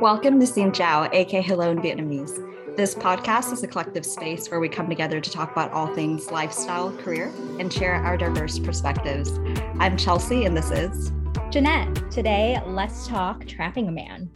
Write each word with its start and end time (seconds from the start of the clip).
Welcome 0.00 0.38
to 0.40 0.46
Xin 0.46 0.74
Chào, 0.74 1.08
aka 1.10 1.40
Hello 1.40 1.70
in 1.70 1.78
Vietnamese. 1.78 2.76
This 2.76 2.94
podcast 2.94 3.50
is 3.50 3.62
a 3.62 3.66
collective 3.66 4.04
space 4.04 4.50
where 4.50 4.60
we 4.60 4.68
come 4.68 4.90
together 4.90 5.22
to 5.22 5.30
talk 5.30 5.50
about 5.50 5.72
all 5.72 5.86
things 5.86 6.30
lifestyle, 6.30 6.92
career, 6.98 7.32
and 7.58 7.72
share 7.72 7.94
our 7.94 8.18
diverse 8.18 8.58
perspectives. 8.58 9.40
I'm 9.78 9.96
Chelsea, 9.96 10.44
and 10.44 10.54
this 10.54 10.70
is 10.70 11.12
Jeanette. 11.48 12.10
Today, 12.10 12.60
let's 12.66 13.06
talk 13.06 13.46
trapping 13.46 13.88
a 13.88 13.90
man. 13.90 14.28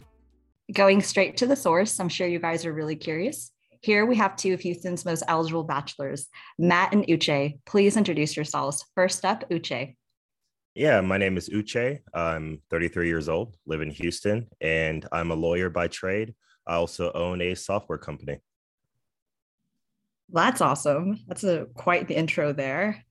Going 0.73 0.99
straight 0.99 1.37
to 1.37 1.45
the 1.45 1.55
source, 1.55 1.99
I'm 1.99 2.09
sure 2.09 2.25
you 2.25 2.39
guys 2.39 2.65
are 2.65 2.73
really 2.73 2.95
curious. 2.95 3.51
Here 3.81 4.07
we 4.07 4.15
have 4.15 4.35
two 4.35 4.55
of 4.55 4.61
Houston's 4.61 5.05
most 5.05 5.21
eligible 5.27 5.63
bachelors, 5.63 6.27
Matt 6.57 6.91
and 6.91 7.05
Uche. 7.05 7.59
Please 7.67 7.97
introduce 7.97 8.35
yourselves. 8.35 8.83
First 8.95 9.25
up, 9.25 9.47
Uche. 9.51 9.95
Yeah, 10.73 11.01
my 11.01 11.17
name 11.17 11.35
is 11.35 11.49
Uche. 11.49 11.99
I'm 12.13 12.61
33 12.69 13.07
years 13.07 13.27
old, 13.27 13.57
live 13.65 13.81
in 13.81 13.91
Houston, 13.91 14.47
and 14.61 15.05
I'm 15.11 15.31
a 15.31 15.35
lawyer 15.35 15.69
by 15.69 15.89
trade. 15.89 16.33
I 16.65 16.75
also 16.75 17.11
own 17.11 17.41
a 17.41 17.55
software 17.55 17.97
company. 17.97 18.39
That's 20.29 20.61
awesome. 20.61 21.19
That's 21.27 21.43
a 21.43 21.67
quite 21.73 22.07
the 22.07 22.15
intro 22.15 22.53
there. 22.53 23.03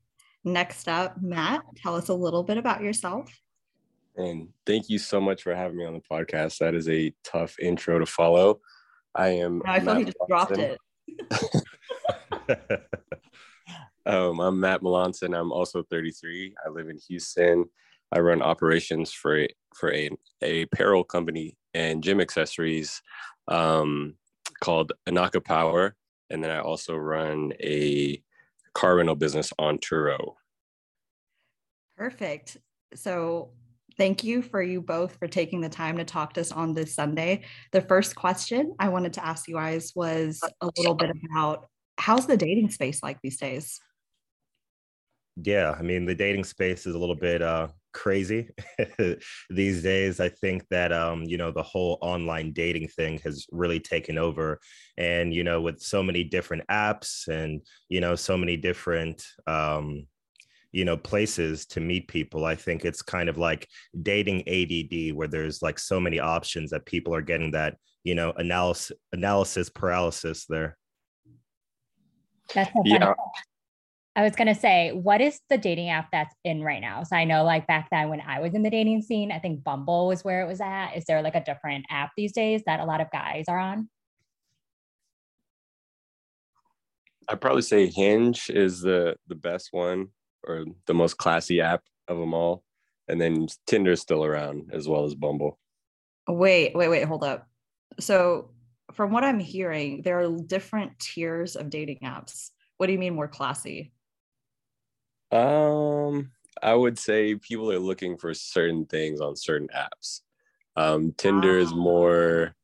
Next 0.42 0.88
up, 0.88 1.20
Matt, 1.20 1.60
tell 1.76 1.96
us 1.96 2.08
a 2.08 2.14
little 2.14 2.42
bit 2.42 2.56
about 2.56 2.82
yourself. 2.82 3.30
And 4.16 4.48
thank 4.64 4.88
you 4.88 4.98
so 4.98 5.20
much 5.20 5.42
for 5.42 5.54
having 5.54 5.76
me 5.76 5.84
on 5.84 5.92
the 5.92 6.00
podcast. 6.10 6.58
That 6.58 6.74
is 6.74 6.88
a 6.88 7.12
tough 7.24 7.58
intro 7.60 7.98
to 7.98 8.06
follow. 8.06 8.60
I 9.14 9.28
am. 9.28 9.60
I 9.66 9.80
feel 9.80 9.86
Matt 9.86 9.98
he 9.98 10.04
just 10.04 10.16
dropped 10.26 10.56
it. 10.56 10.78
um, 14.06 14.40
I'm 14.40 14.60
Matt 14.60 14.82
Melanson. 14.82 15.38
I'm 15.38 15.52
also 15.52 15.82
33. 15.82 16.54
I 16.64 16.70
live 16.70 16.88
in 16.88 16.98
Houston. 17.08 17.66
I 18.12 18.20
run 18.20 18.42
operations 18.42 19.12
for 19.12 19.46
for 19.74 19.92
a, 19.92 20.10
a 20.42 20.62
apparel 20.62 21.04
company 21.04 21.56
and 21.74 22.02
gym 22.02 22.20
accessories 22.20 23.02
um, 23.48 24.14
called 24.60 24.92
Anaka 25.08 25.44
Power, 25.44 25.94
and 26.28 26.42
then 26.42 26.50
I 26.50 26.60
also 26.60 26.96
run 26.96 27.52
a 27.60 28.20
car 28.74 28.96
rental 28.96 29.16
business 29.16 29.52
on 29.58 29.78
Turo. 29.78 30.34
Perfect. 31.96 32.56
So 32.94 33.50
thank 33.96 34.24
you 34.24 34.42
for 34.42 34.62
you 34.62 34.80
both 34.80 35.16
for 35.16 35.28
taking 35.28 35.60
the 35.60 35.68
time 35.68 35.98
to 35.98 36.04
talk 36.04 36.32
to 36.34 36.40
us 36.40 36.50
on 36.50 36.72
this 36.72 36.94
Sunday. 36.94 37.44
The 37.72 37.82
first 37.82 38.16
question 38.16 38.74
I 38.78 38.88
wanted 38.88 39.12
to 39.14 39.24
ask 39.24 39.46
you 39.46 39.56
guys 39.56 39.92
was 39.94 40.40
a 40.60 40.70
little 40.78 40.94
bit 40.94 41.10
about 41.30 41.66
how's 41.98 42.26
the 42.26 42.36
dating 42.36 42.70
space 42.70 43.02
like 43.02 43.18
these 43.22 43.36
days? 43.36 43.78
Yeah, 45.36 45.74
I 45.78 45.82
mean 45.82 46.04
the 46.04 46.14
dating 46.14 46.44
space 46.44 46.86
is 46.86 46.94
a 46.94 46.98
little 46.98 47.16
bit 47.16 47.42
uh 47.42 47.68
crazy 47.92 48.48
these 49.50 49.82
days. 49.82 50.20
I 50.20 50.28
think 50.28 50.66
that 50.70 50.92
um, 50.92 51.24
you 51.24 51.36
know, 51.36 51.50
the 51.50 51.62
whole 51.62 51.98
online 52.00 52.52
dating 52.52 52.88
thing 52.88 53.18
has 53.24 53.46
really 53.50 53.80
taken 53.80 54.18
over. 54.18 54.60
And, 54.96 55.34
you 55.34 55.44
know, 55.44 55.60
with 55.60 55.80
so 55.80 56.02
many 56.02 56.24
different 56.24 56.66
apps 56.70 57.28
and, 57.28 57.62
you 57.88 58.00
know, 58.00 58.14
so 58.14 58.36
many 58.36 58.56
different 58.56 59.24
um 59.46 60.06
you 60.72 60.84
know 60.84 60.96
places 60.96 61.66
to 61.66 61.80
meet 61.80 62.06
people 62.06 62.44
i 62.44 62.54
think 62.54 62.84
it's 62.84 63.02
kind 63.02 63.28
of 63.28 63.36
like 63.36 63.66
dating 64.02 64.46
add 64.46 65.16
where 65.16 65.26
there's 65.26 65.62
like 65.62 65.80
so 65.80 65.98
many 65.98 66.20
options 66.20 66.70
that 66.70 66.86
people 66.86 67.12
are 67.12 67.20
getting 67.20 67.50
that 67.50 67.76
you 68.04 68.14
know 68.14 68.32
analysis 68.36 68.96
analysis 69.12 69.68
paralysis 69.68 70.46
there 70.48 70.78
that's 72.54 72.70
yeah. 72.84 73.14
I 74.16 74.22
was 74.22 74.34
gonna 74.34 74.54
say, 74.54 74.90
what 74.90 75.20
is 75.20 75.40
the 75.48 75.58
dating 75.58 75.90
app 75.90 76.10
that's 76.10 76.34
in 76.44 76.62
right 76.62 76.80
now? 76.80 77.04
So 77.04 77.16
I 77.16 77.24
know, 77.24 77.44
like 77.44 77.66
back 77.66 77.88
then 77.90 78.08
when 78.08 78.20
I 78.20 78.40
was 78.40 78.54
in 78.54 78.62
the 78.62 78.70
dating 78.70 79.02
scene, 79.02 79.30
I 79.30 79.38
think 79.38 79.62
Bumble 79.62 80.08
was 80.08 80.24
where 80.24 80.42
it 80.42 80.48
was 80.48 80.60
at. 80.60 80.92
Is 80.94 81.04
there 81.06 81.22
like 81.22 81.36
a 81.36 81.44
different 81.44 81.86
app 81.90 82.10
these 82.16 82.32
days 82.32 82.62
that 82.66 82.80
a 82.80 82.84
lot 82.84 83.00
of 83.00 83.10
guys 83.12 83.44
are 83.48 83.58
on? 83.58 83.88
I'd 87.28 87.40
probably 87.40 87.62
say 87.62 87.86
Hinge 87.86 88.50
is 88.50 88.80
the 88.80 89.14
the 89.28 89.36
best 89.36 89.68
one 89.70 90.08
or 90.44 90.64
the 90.86 90.94
most 90.94 91.16
classy 91.16 91.60
app 91.60 91.82
of 92.08 92.18
them 92.18 92.34
all. 92.34 92.64
And 93.08 93.20
then 93.20 93.46
Tinder's 93.66 94.00
still 94.00 94.24
around 94.24 94.70
as 94.72 94.88
well 94.88 95.04
as 95.04 95.14
Bumble. 95.14 95.58
Wait, 96.28 96.74
wait, 96.74 96.88
wait, 96.88 97.04
hold 97.04 97.24
up. 97.24 97.46
So, 97.98 98.50
from 98.92 99.12
what 99.12 99.24
I'm 99.24 99.38
hearing, 99.38 100.02
there 100.02 100.20
are 100.20 100.36
different 100.46 100.98
tiers 100.98 101.56
of 101.56 101.70
dating 101.70 102.00
apps. 102.04 102.50
What 102.76 102.86
do 102.86 102.92
you 102.92 102.98
mean 102.98 103.14
more 103.14 103.28
classy? 103.28 103.92
Um, 105.32 106.32
I 106.62 106.74
would 106.74 106.98
say 106.98 107.34
people 107.36 107.70
are 107.72 107.78
looking 107.78 108.16
for 108.16 108.34
certain 108.34 108.86
things 108.86 109.20
on 109.20 109.36
certain 109.36 109.68
apps. 109.74 110.20
Um, 110.76 111.12
Tinder 111.16 111.58
is 111.58 111.72
more 111.72 112.54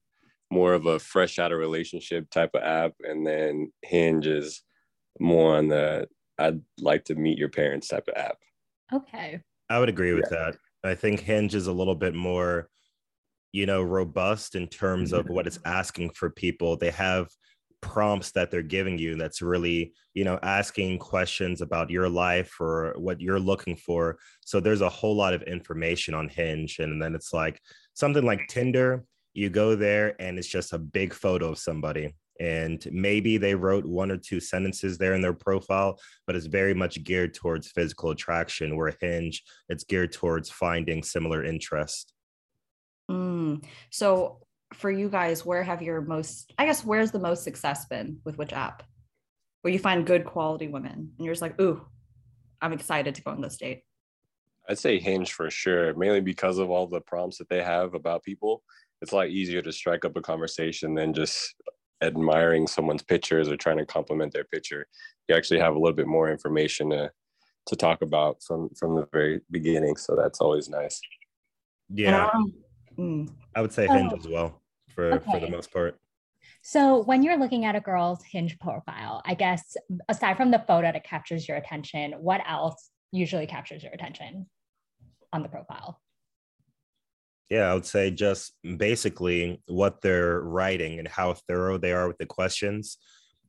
more 0.50 0.74
of 0.74 0.86
a 0.86 0.98
fresh 0.98 1.40
out 1.40 1.50
of 1.50 1.58
relationship 1.58 2.30
type 2.30 2.50
of 2.54 2.62
app, 2.62 2.92
and 3.00 3.26
then 3.26 3.72
Hinge 3.82 4.26
is 4.26 4.62
more 5.18 5.56
on 5.56 5.68
the 5.68 6.08
I'd 6.38 6.60
like 6.80 7.04
to 7.06 7.14
meet 7.14 7.38
your 7.38 7.48
parents 7.48 7.88
type 7.88 8.08
of 8.08 8.16
app. 8.16 8.38
Okay. 8.92 9.40
I 9.68 9.78
would 9.78 9.88
agree 9.88 10.12
with 10.12 10.28
yeah. 10.30 10.50
that. 10.50 10.58
I 10.84 10.94
think 10.94 11.20
Hinge 11.20 11.54
is 11.54 11.66
a 11.66 11.72
little 11.72 11.94
bit 11.94 12.14
more, 12.14 12.68
you 13.52 13.66
know, 13.66 13.82
robust 13.82 14.54
in 14.54 14.68
terms 14.68 15.12
of 15.12 15.28
what 15.28 15.46
it's 15.46 15.58
asking 15.64 16.10
for 16.10 16.30
people. 16.30 16.76
They 16.76 16.90
have 16.90 17.28
prompts 17.86 18.32
that 18.32 18.50
they're 18.50 18.62
giving 18.62 18.98
you 18.98 19.14
that's 19.16 19.40
really, 19.40 19.92
you 20.14 20.24
know, 20.24 20.38
asking 20.42 20.98
questions 20.98 21.60
about 21.60 21.90
your 21.90 22.08
life 22.08 22.60
or 22.60 22.94
what 22.98 23.20
you're 23.20 23.40
looking 23.40 23.76
for. 23.76 24.18
So 24.44 24.60
there's 24.60 24.80
a 24.80 24.88
whole 24.88 25.16
lot 25.16 25.34
of 25.34 25.42
information 25.42 26.14
on 26.14 26.28
Hinge. 26.28 26.78
And 26.78 27.00
then 27.00 27.14
it's 27.14 27.32
like 27.32 27.60
something 27.94 28.24
like 28.24 28.48
Tinder, 28.48 29.04
you 29.32 29.50
go 29.50 29.76
there 29.76 30.20
and 30.20 30.38
it's 30.38 30.48
just 30.48 30.72
a 30.72 30.78
big 30.78 31.14
photo 31.14 31.50
of 31.50 31.58
somebody 31.58 32.14
and 32.40 32.86
maybe 32.92 33.38
they 33.38 33.54
wrote 33.54 33.84
one 33.84 34.10
or 34.10 34.16
two 34.16 34.40
sentences 34.40 34.98
there 34.98 35.14
in 35.14 35.22
their 35.22 35.32
profile 35.32 35.98
but 36.26 36.36
it's 36.36 36.46
very 36.46 36.74
much 36.74 37.02
geared 37.04 37.34
towards 37.34 37.70
physical 37.70 38.10
attraction 38.10 38.76
where 38.76 38.94
hinge 39.00 39.42
it's 39.68 39.84
geared 39.84 40.12
towards 40.12 40.50
finding 40.50 41.02
similar 41.02 41.44
interest 41.44 42.12
mm. 43.10 43.62
so 43.90 44.38
for 44.74 44.90
you 44.90 45.08
guys 45.08 45.44
where 45.44 45.62
have 45.62 45.82
your 45.82 46.00
most 46.00 46.52
i 46.58 46.66
guess 46.66 46.84
where's 46.84 47.10
the 47.10 47.18
most 47.18 47.44
success 47.44 47.86
been 47.86 48.18
with 48.24 48.36
which 48.38 48.52
app? 48.52 48.82
Where 49.62 49.72
you 49.72 49.78
find 49.78 50.06
good 50.06 50.24
quality 50.24 50.68
women 50.68 51.12
and 51.16 51.24
you're 51.24 51.34
just 51.34 51.42
like 51.42 51.60
ooh 51.60 51.84
i'm 52.60 52.72
excited 52.72 53.14
to 53.14 53.22
go 53.22 53.30
on 53.30 53.40
this 53.40 53.56
date. 53.56 53.82
I'd 54.68 54.78
say 54.78 54.98
hinge 54.98 55.32
for 55.32 55.50
sure 55.50 55.94
mainly 55.94 56.20
because 56.20 56.58
of 56.58 56.70
all 56.70 56.86
the 56.86 57.00
prompts 57.00 57.38
that 57.38 57.48
they 57.48 57.62
have 57.62 57.94
about 57.94 58.22
people. 58.22 58.62
It's 59.02 59.12
a 59.12 59.16
lot 59.16 59.28
easier 59.28 59.62
to 59.62 59.72
strike 59.72 60.04
up 60.04 60.16
a 60.16 60.22
conversation 60.22 60.94
than 60.94 61.12
just 61.12 61.54
admiring 62.02 62.66
someone's 62.66 63.02
pictures 63.02 63.48
or 63.48 63.56
trying 63.56 63.78
to 63.78 63.86
compliment 63.86 64.32
their 64.32 64.44
picture. 64.44 64.86
You 65.28 65.34
actually 65.34 65.60
have 65.60 65.74
a 65.74 65.78
little 65.78 65.96
bit 65.96 66.06
more 66.06 66.30
information 66.30 66.90
to 66.90 67.10
to 67.66 67.76
talk 67.76 68.02
about 68.02 68.42
from 68.42 68.70
from 68.78 68.94
the 68.94 69.06
very 69.12 69.40
beginning 69.50 69.96
so 69.96 70.16
that's 70.16 70.40
always 70.40 70.68
nice. 70.68 71.00
Yeah. 71.92 72.28
Um, 72.32 72.52
mm. 72.98 73.28
i 73.54 73.60
would 73.60 73.72
say 73.72 73.86
hinge 73.86 74.12
oh, 74.12 74.16
as 74.16 74.28
well 74.28 74.60
for 74.94 75.12
okay. 75.14 75.30
for 75.30 75.40
the 75.40 75.50
most 75.50 75.72
part 75.72 75.98
so 76.62 77.02
when 77.04 77.22
you're 77.22 77.38
looking 77.38 77.64
at 77.64 77.76
a 77.76 77.80
girl's 77.80 78.22
hinge 78.24 78.58
profile 78.58 79.22
i 79.24 79.34
guess 79.34 79.76
aside 80.08 80.36
from 80.36 80.50
the 80.50 80.62
photo 80.66 80.92
that 80.92 81.04
captures 81.04 81.48
your 81.48 81.56
attention 81.56 82.12
what 82.12 82.40
else 82.48 82.90
usually 83.12 83.46
captures 83.46 83.82
your 83.82 83.92
attention 83.92 84.46
on 85.32 85.42
the 85.42 85.48
profile 85.48 86.00
yeah, 87.48 87.70
I 87.70 87.74
would 87.74 87.86
say 87.86 88.10
just 88.10 88.52
basically 88.76 89.62
what 89.66 90.02
they're 90.02 90.40
writing 90.40 90.98
and 90.98 91.06
how 91.06 91.34
thorough 91.34 91.78
they 91.78 91.92
are 91.92 92.08
with 92.08 92.18
the 92.18 92.26
questions. 92.26 92.98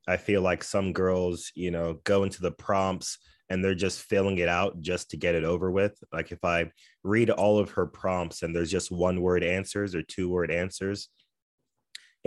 I 0.08 0.18
feel 0.18 0.42
like 0.42 0.64
some 0.64 0.94
girls, 0.94 1.52
you 1.56 1.72
know, 1.72 2.00
go 2.04 2.24
into 2.24 2.42
the 2.42 2.52
prompts 2.52 3.18
and 3.50 3.64
they're 3.64 3.76
just 3.76 4.02
filling 4.02 4.38
it 4.40 4.50
out 4.50 4.82
just 4.82 5.12
to 5.12 5.18
get 5.18 5.36
it 5.36 5.44
over 5.44 5.72
with. 5.72 5.98
Like 6.12 6.32
if 6.32 6.44
I 6.44 6.72
read 7.04 7.30
all 7.30 7.60
of 7.60 7.72
her 7.72 7.86
prompts 7.86 8.44
and 8.44 8.56
there's 8.56 8.72
just 8.72 8.92
one 8.92 9.22
word 9.22 9.44
answers 9.44 9.96
or 9.96 10.02
two 10.02 10.30
word 10.30 10.52
answers, 10.52 11.10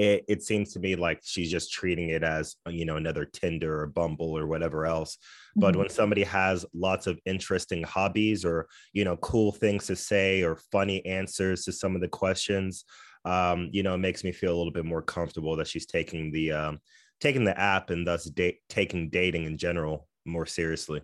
it, 0.00 0.25
it 0.28 0.43
seems 0.43 0.72
to 0.72 0.81
me 0.81 0.96
like 0.96 1.20
she's 1.22 1.50
just 1.50 1.72
treating 1.72 2.08
it 2.08 2.22
as 2.22 2.56
you 2.69 2.87
know 2.87 2.96
another 2.96 3.26
tinder 3.26 3.81
or 3.81 3.87
bumble 3.87 4.37
or 4.37 4.46
whatever 4.46 4.87
else 4.87 5.19
but 5.56 5.72
mm-hmm. 5.72 5.81
when 5.81 5.88
somebody 5.90 6.22
has 6.22 6.64
lots 6.72 7.06
of 7.06 7.19
interesting 7.26 7.82
hobbies 7.82 8.44
or 8.44 8.67
you 8.93 9.05
know 9.05 9.17
cool 9.19 9.52
things 9.52 9.87
to 9.87 9.96
say 9.96 10.43
or 10.43 10.56
funny 10.72 11.05
answers 11.05 11.64
to 11.64 11.72
some 11.72 11.94
of 11.94 12.00
the 12.00 12.08
questions 12.08 12.84
um, 13.26 13.69
you 13.72 13.82
know 13.82 13.94
it 13.94 13.99
makes 13.99 14.25
me 14.25 14.32
feel 14.32 14.55
a 14.55 14.56
little 14.56 14.72
bit 14.72 14.87
more 14.87 15.02
comfortable 15.02 15.56
that 15.56 15.67
she's 15.67 15.87
taking 15.87 16.32
the 16.32 16.50
um, 16.52 16.78
taking 17.20 17.44
the 17.44 17.58
app 17.61 17.90
and 17.90 18.06
thus 18.06 18.25
da- 18.25 18.58
taking 18.70 19.11
dating 19.11 19.44
in 19.44 19.58
general 19.58 20.08
more 20.25 20.46
seriously 20.46 21.02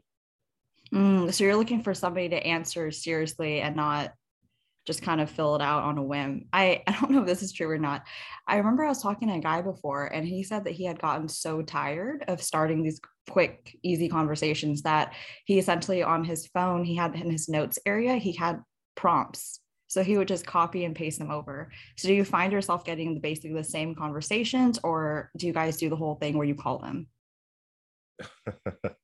mm, 0.93 1.33
so 1.33 1.45
you're 1.45 1.57
looking 1.57 1.83
for 1.83 1.95
somebody 1.95 2.29
to 2.29 2.47
answer 2.47 2.91
seriously 2.91 3.61
and 3.61 3.77
not 3.77 4.13
just 4.87 5.03
kind 5.03 5.21
of 5.21 5.29
fill 5.29 5.57
it 5.57 5.63
out 5.63 5.83
on 5.83 5.99
a 5.99 6.03
whim. 6.03 6.47
I, 6.53 6.83
I 6.87 6.93
don't 6.93 7.11
know 7.11 7.21
if 7.21 7.27
this 7.27 7.43
is 7.43 7.53
true 7.53 7.71
or 7.71 7.79
not. 7.79 8.05
I 8.47 8.57
remember 8.57 8.85
I 8.85 8.89
was 8.89 9.03
talking 9.03 9.29
to 9.29 9.35
a 9.35 9.41
guy 9.41 9.61
before 9.61 10.07
and 10.07 10.27
he 10.27 10.43
said 10.43 10.65
that 10.65 10.75
he 10.75 10.85
had 10.85 11.01
gotten 11.01 11.29
so 11.29 11.63
tired 11.63 12.25
of 12.29 12.43
starting 12.43 12.83
these 12.83 13.01
quick, 13.29 13.77
easy 13.83 14.09
conversations 14.09 14.83
that 14.83 15.15
he 15.45 15.59
essentially 15.59 16.03
on 16.03 16.25
his 16.25 16.47
phone, 16.49 16.85
he 16.85 16.95
had 16.95 17.15
in 17.15 17.31
his 17.31 17.49
notes 17.49 17.79
area, 17.85 18.17
he 18.17 18.33
had 18.33 18.61
prompts 18.95 19.61
So 19.89 20.03
he 20.03 20.17
would 20.17 20.29
just 20.29 20.47
copy 20.47 20.85
and 20.85 20.95
paste 20.95 21.19
them 21.19 21.31
over. 21.31 21.71
So 21.97 22.09
do 22.09 22.15
you 22.15 22.25
find 22.25 22.53
yourself 22.53 22.85
getting 22.85 23.21
basically 23.21 23.55
the 23.55 23.65
same 23.65 23.95
conversations 23.95 24.79
or 24.85 25.31
do 25.37 25.47
you 25.47 25.53
guys 25.53 25.77
do 25.77 25.89
the 25.91 25.97
whole 25.97 26.15
thing 26.15 26.39
where 26.39 26.47
you 26.47 26.55
call 26.55 26.79
them? 26.79 27.09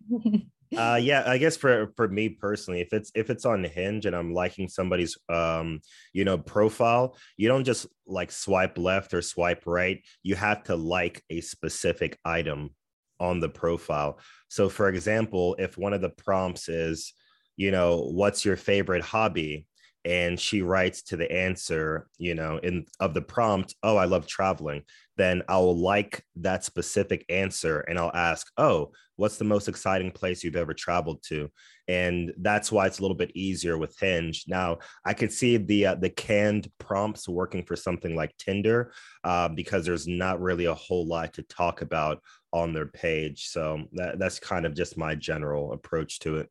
uh 0.76 0.98
yeah 1.02 1.22
i 1.26 1.38
guess 1.38 1.56
for 1.56 1.92
for 1.96 2.08
me 2.08 2.28
personally 2.28 2.80
if 2.80 2.92
it's 2.92 3.12
if 3.14 3.30
it's 3.30 3.44
on 3.44 3.62
hinge 3.64 4.06
and 4.06 4.16
i'm 4.16 4.32
liking 4.32 4.68
somebody's 4.68 5.16
um 5.28 5.80
you 6.12 6.24
know 6.24 6.38
profile 6.38 7.16
you 7.36 7.48
don't 7.48 7.64
just 7.64 7.86
like 8.06 8.30
swipe 8.30 8.78
left 8.78 9.14
or 9.14 9.22
swipe 9.22 9.64
right. 9.66 10.02
You 10.22 10.36
have 10.36 10.64
to 10.64 10.76
like 10.76 11.22
a 11.30 11.40
specific 11.40 12.18
item 12.24 12.70
on 13.18 13.40
the 13.40 13.48
profile. 13.48 14.20
So 14.48 14.68
for 14.68 14.88
example 14.88 15.56
if 15.58 15.76
one 15.78 15.92
of 15.92 16.00
the 16.00 16.10
prompts 16.10 16.68
is 16.68 17.12
you 17.56 17.70
know 17.70 18.02
what's 18.12 18.44
your 18.44 18.56
favorite 18.56 19.02
hobby 19.02 19.66
and 20.06 20.38
she 20.38 20.62
writes 20.62 21.02
to 21.02 21.16
the 21.16 21.30
answer 21.30 22.06
you 22.16 22.34
know 22.34 22.58
in 22.58 22.86
of 23.00 23.12
the 23.12 23.20
prompt 23.20 23.74
oh 23.82 23.96
i 23.96 24.04
love 24.04 24.26
traveling. 24.26 24.82
Then 25.16 25.42
i'll 25.48 25.76
like 25.76 26.22
that 26.36 26.64
specific 26.64 27.24
answer 27.28 27.80
and 27.80 27.98
i'll 27.98 28.14
ask 28.14 28.46
oh 28.56 28.92
what's 29.16 29.38
the 29.38 29.44
most 29.44 29.66
exciting 29.66 30.10
place 30.10 30.44
you've 30.44 30.56
ever 30.56 30.74
traveled 30.74 31.22
to? 31.22 31.50
And 31.88 32.34
that's 32.38 32.70
why 32.70 32.86
it's 32.86 32.98
a 32.98 33.02
little 33.02 33.16
bit 33.16 33.34
easier 33.34 33.78
with 33.78 33.98
hinge. 33.98 34.44
Now 34.46 34.78
i 35.04 35.14
could 35.14 35.32
see 35.32 35.56
the 35.56 35.86
uh, 35.86 35.94
the 35.96 36.10
canned 36.10 36.70
prompts 36.78 37.28
working 37.28 37.64
for 37.64 37.76
something 37.76 38.14
like 38.14 38.36
tinder 38.36 38.92
uh, 39.24 39.48
because 39.48 39.84
there's 39.84 40.06
not 40.06 40.40
really 40.40 40.66
a 40.66 40.74
whole 40.74 41.06
lot 41.06 41.32
to 41.34 41.42
talk 41.42 41.82
about 41.82 42.22
on 42.52 42.72
their 42.72 42.86
page. 42.86 43.48
So 43.48 43.82
that, 43.92 44.18
that's 44.18 44.38
kind 44.38 44.64
of 44.64 44.74
just 44.74 44.96
my 44.96 45.14
general 45.14 45.72
approach 45.72 46.20
to 46.20 46.36
it 46.36 46.50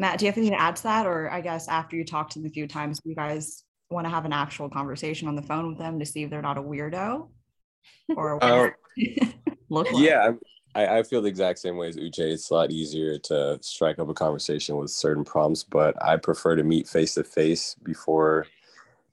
Matt, 0.00 0.18
do 0.18 0.24
you 0.24 0.30
have 0.30 0.38
anything 0.38 0.56
to 0.56 0.60
add 0.60 0.76
to 0.76 0.82
that? 0.84 1.06
Or 1.06 1.30
I 1.30 1.42
guess 1.42 1.68
after 1.68 1.94
you 1.94 2.06
talk 2.06 2.30
to 2.30 2.38
them 2.38 2.46
a 2.46 2.50
few 2.50 2.66
times, 2.66 3.02
you 3.04 3.14
guys 3.14 3.64
want 3.90 4.06
to 4.06 4.10
have 4.10 4.24
an 4.24 4.32
actual 4.32 4.70
conversation 4.70 5.28
on 5.28 5.36
the 5.36 5.42
phone 5.42 5.68
with 5.68 5.76
them 5.76 5.98
to 5.98 6.06
see 6.06 6.22
if 6.22 6.30
they're 6.30 6.40
not 6.40 6.56
a 6.56 6.62
weirdo? 6.62 7.28
Or 8.16 8.42
uh, 8.42 8.70
look 9.68 9.92
like? 9.92 10.02
Yeah, 10.02 10.32
I, 10.74 10.98
I 10.98 11.02
feel 11.02 11.20
the 11.20 11.28
exact 11.28 11.58
same 11.58 11.76
way 11.76 11.88
as 11.88 11.98
Uche. 11.98 12.18
It's 12.20 12.48
a 12.48 12.54
lot 12.54 12.70
easier 12.70 13.18
to 13.18 13.58
strike 13.60 13.98
up 13.98 14.08
a 14.08 14.14
conversation 14.14 14.78
with 14.78 14.90
certain 14.90 15.22
prompts, 15.22 15.64
but 15.64 16.02
I 16.02 16.16
prefer 16.16 16.56
to 16.56 16.64
meet 16.64 16.88
face 16.88 17.12
to 17.14 17.22
face 17.24 17.76
before 17.82 18.46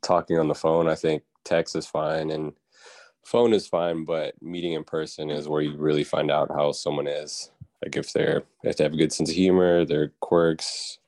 talking 0.01 0.39
on 0.39 0.47
the 0.47 0.55
phone. 0.55 0.87
I 0.87 0.95
think 0.95 1.21
text 1.43 1.75
is 1.75 1.85
fine 1.85 2.29
and 2.29 2.53
phone 3.25 3.51
is 3.51 3.67
fine, 3.67 4.05
but 4.05 4.41
meeting 4.41 4.71
in 4.71 4.85
person 4.85 5.31
is 5.31 5.49
where 5.49 5.61
you 5.61 5.75
really 5.75 6.05
find 6.05 6.31
out 6.31 6.49
how 6.49 6.71
someone 6.71 7.07
is. 7.07 7.51
Like 7.83 7.95
if 7.95 8.11
they're 8.13 8.43
if 8.63 8.77
they 8.77 8.83
have 8.83 8.93
a 8.93 8.97
good 8.97 9.13
sense 9.13 9.29
of 9.29 9.35
humor, 9.35 9.85
their 9.85 10.13
quirks, 10.19 10.99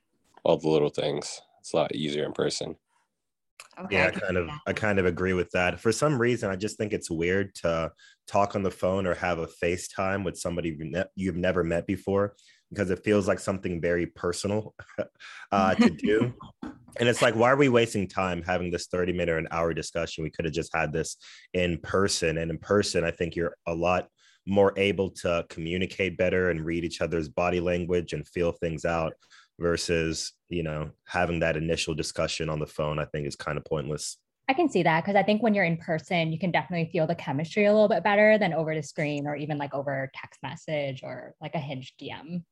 all 0.44 0.58
the 0.58 0.70
little 0.70 0.90
things. 0.90 1.42
It's 1.60 1.74
a 1.74 1.78
lot 1.78 1.96
easier 1.96 2.26
in 2.26 2.34
person. 2.34 2.76
Okay. 3.80 3.96
Yeah, 3.96 4.08
I 4.08 4.12
kind 4.12 4.38
of 4.38 4.50
I 4.68 4.74
kind 4.74 5.00
of 5.00 5.06
agree 5.06 5.34
with 5.34 5.50
that. 5.52 5.80
For 5.80 5.92
some 5.92 6.20
reason, 6.20 6.50
I 6.50 6.56
just 6.56 6.78
think 6.78 6.94
it's 6.94 7.10
weird 7.10 7.56
to 7.56 7.92
talk 8.28 8.56
on 8.56 8.64
the 8.64 8.72
phone 8.72 9.08
or 9.08 9.14
have 9.16 9.40
a 9.40 9.48
FaceTime 9.48 10.24
with 10.24 10.38
somebody 10.38 10.78
you've 11.16 11.38
never 11.38 11.64
met 11.64 11.88
before 11.88 12.36
because 12.70 12.92
it 12.92 13.04
feels 13.04 13.28
like 13.28 13.40
something 13.40 13.82
very 13.82 14.06
personal 14.06 14.76
uh, 15.52 15.76
to 15.76 15.90
do. 15.90 16.34
and 17.00 17.10
it's 17.10 17.22
like, 17.22 17.36
why 17.36 17.50
are 17.50 17.56
we 17.56 17.70
wasting 17.70 18.08
time 18.08 18.44
having 18.44 18.70
this 18.70 18.88
30 18.88 19.14
minute 19.14 19.30
or 19.30 19.38
an 19.38 19.48
hour 19.52 19.74
discussion? 19.74 20.24
We 20.24 20.30
could 20.30 20.46
have 20.46 20.54
just 20.54 20.76
had 20.76 20.94
this 20.94 21.18
in 21.54 21.80
person. 21.80 22.38
And 22.38 22.52
in 22.52 22.58
person, 22.58 23.04
I 23.04 23.12
think 23.12 23.36
you're 23.36 23.56
a 23.66 23.74
lot 23.74 24.10
more 24.46 24.74
able 24.78 25.10
to 25.10 25.46
communicate 25.50 26.18
better 26.18 26.50
and 26.50 26.66
read 26.66 26.84
each 26.84 27.02
other's 27.02 27.30
body 27.30 27.60
language 27.60 28.14
and 28.14 28.28
feel 28.28 28.52
things 28.52 28.86
out 28.86 29.14
versus 29.60 30.34
you 30.48 30.64
know 30.64 30.90
having 31.06 31.40
that 31.40 31.58
initial 31.58 31.94
discussion 31.94 32.50
on 32.50 32.60
the 32.60 32.66
phone 32.66 32.98
i 32.98 33.06
think 33.06 33.28
is 33.28 33.36
kind 33.36 33.58
of 33.58 33.66
pointless. 33.66 34.18
I 34.48 34.54
can 34.54 34.70
see 34.70 34.82
that 34.84 35.04
because 35.04 35.16
i 35.16 35.22
think 35.22 35.44
when 35.44 35.54
you're 35.54 35.66
in 35.66 35.78
person 35.78 36.32
you 36.32 36.40
can 36.40 36.52
definitely 36.52 36.90
feel 36.92 37.06
the 37.06 37.16
chemistry 37.16 37.66
a 37.66 37.72
little 37.72 37.90
bit 37.90 38.04
better 38.04 38.38
than 38.38 38.54
over 38.54 38.74
the 38.74 38.82
screen 38.82 39.28
or 39.28 39.36
even 39.36 39.58
like 39.58 39.74
over 39.76 40.10
text 40.16 40.40
message 40.42 41.02
or 41.04 41.36
like 41.40 41.54
a 41.54 41.60
hinge 41.60 41.94
dm 42.02 42.44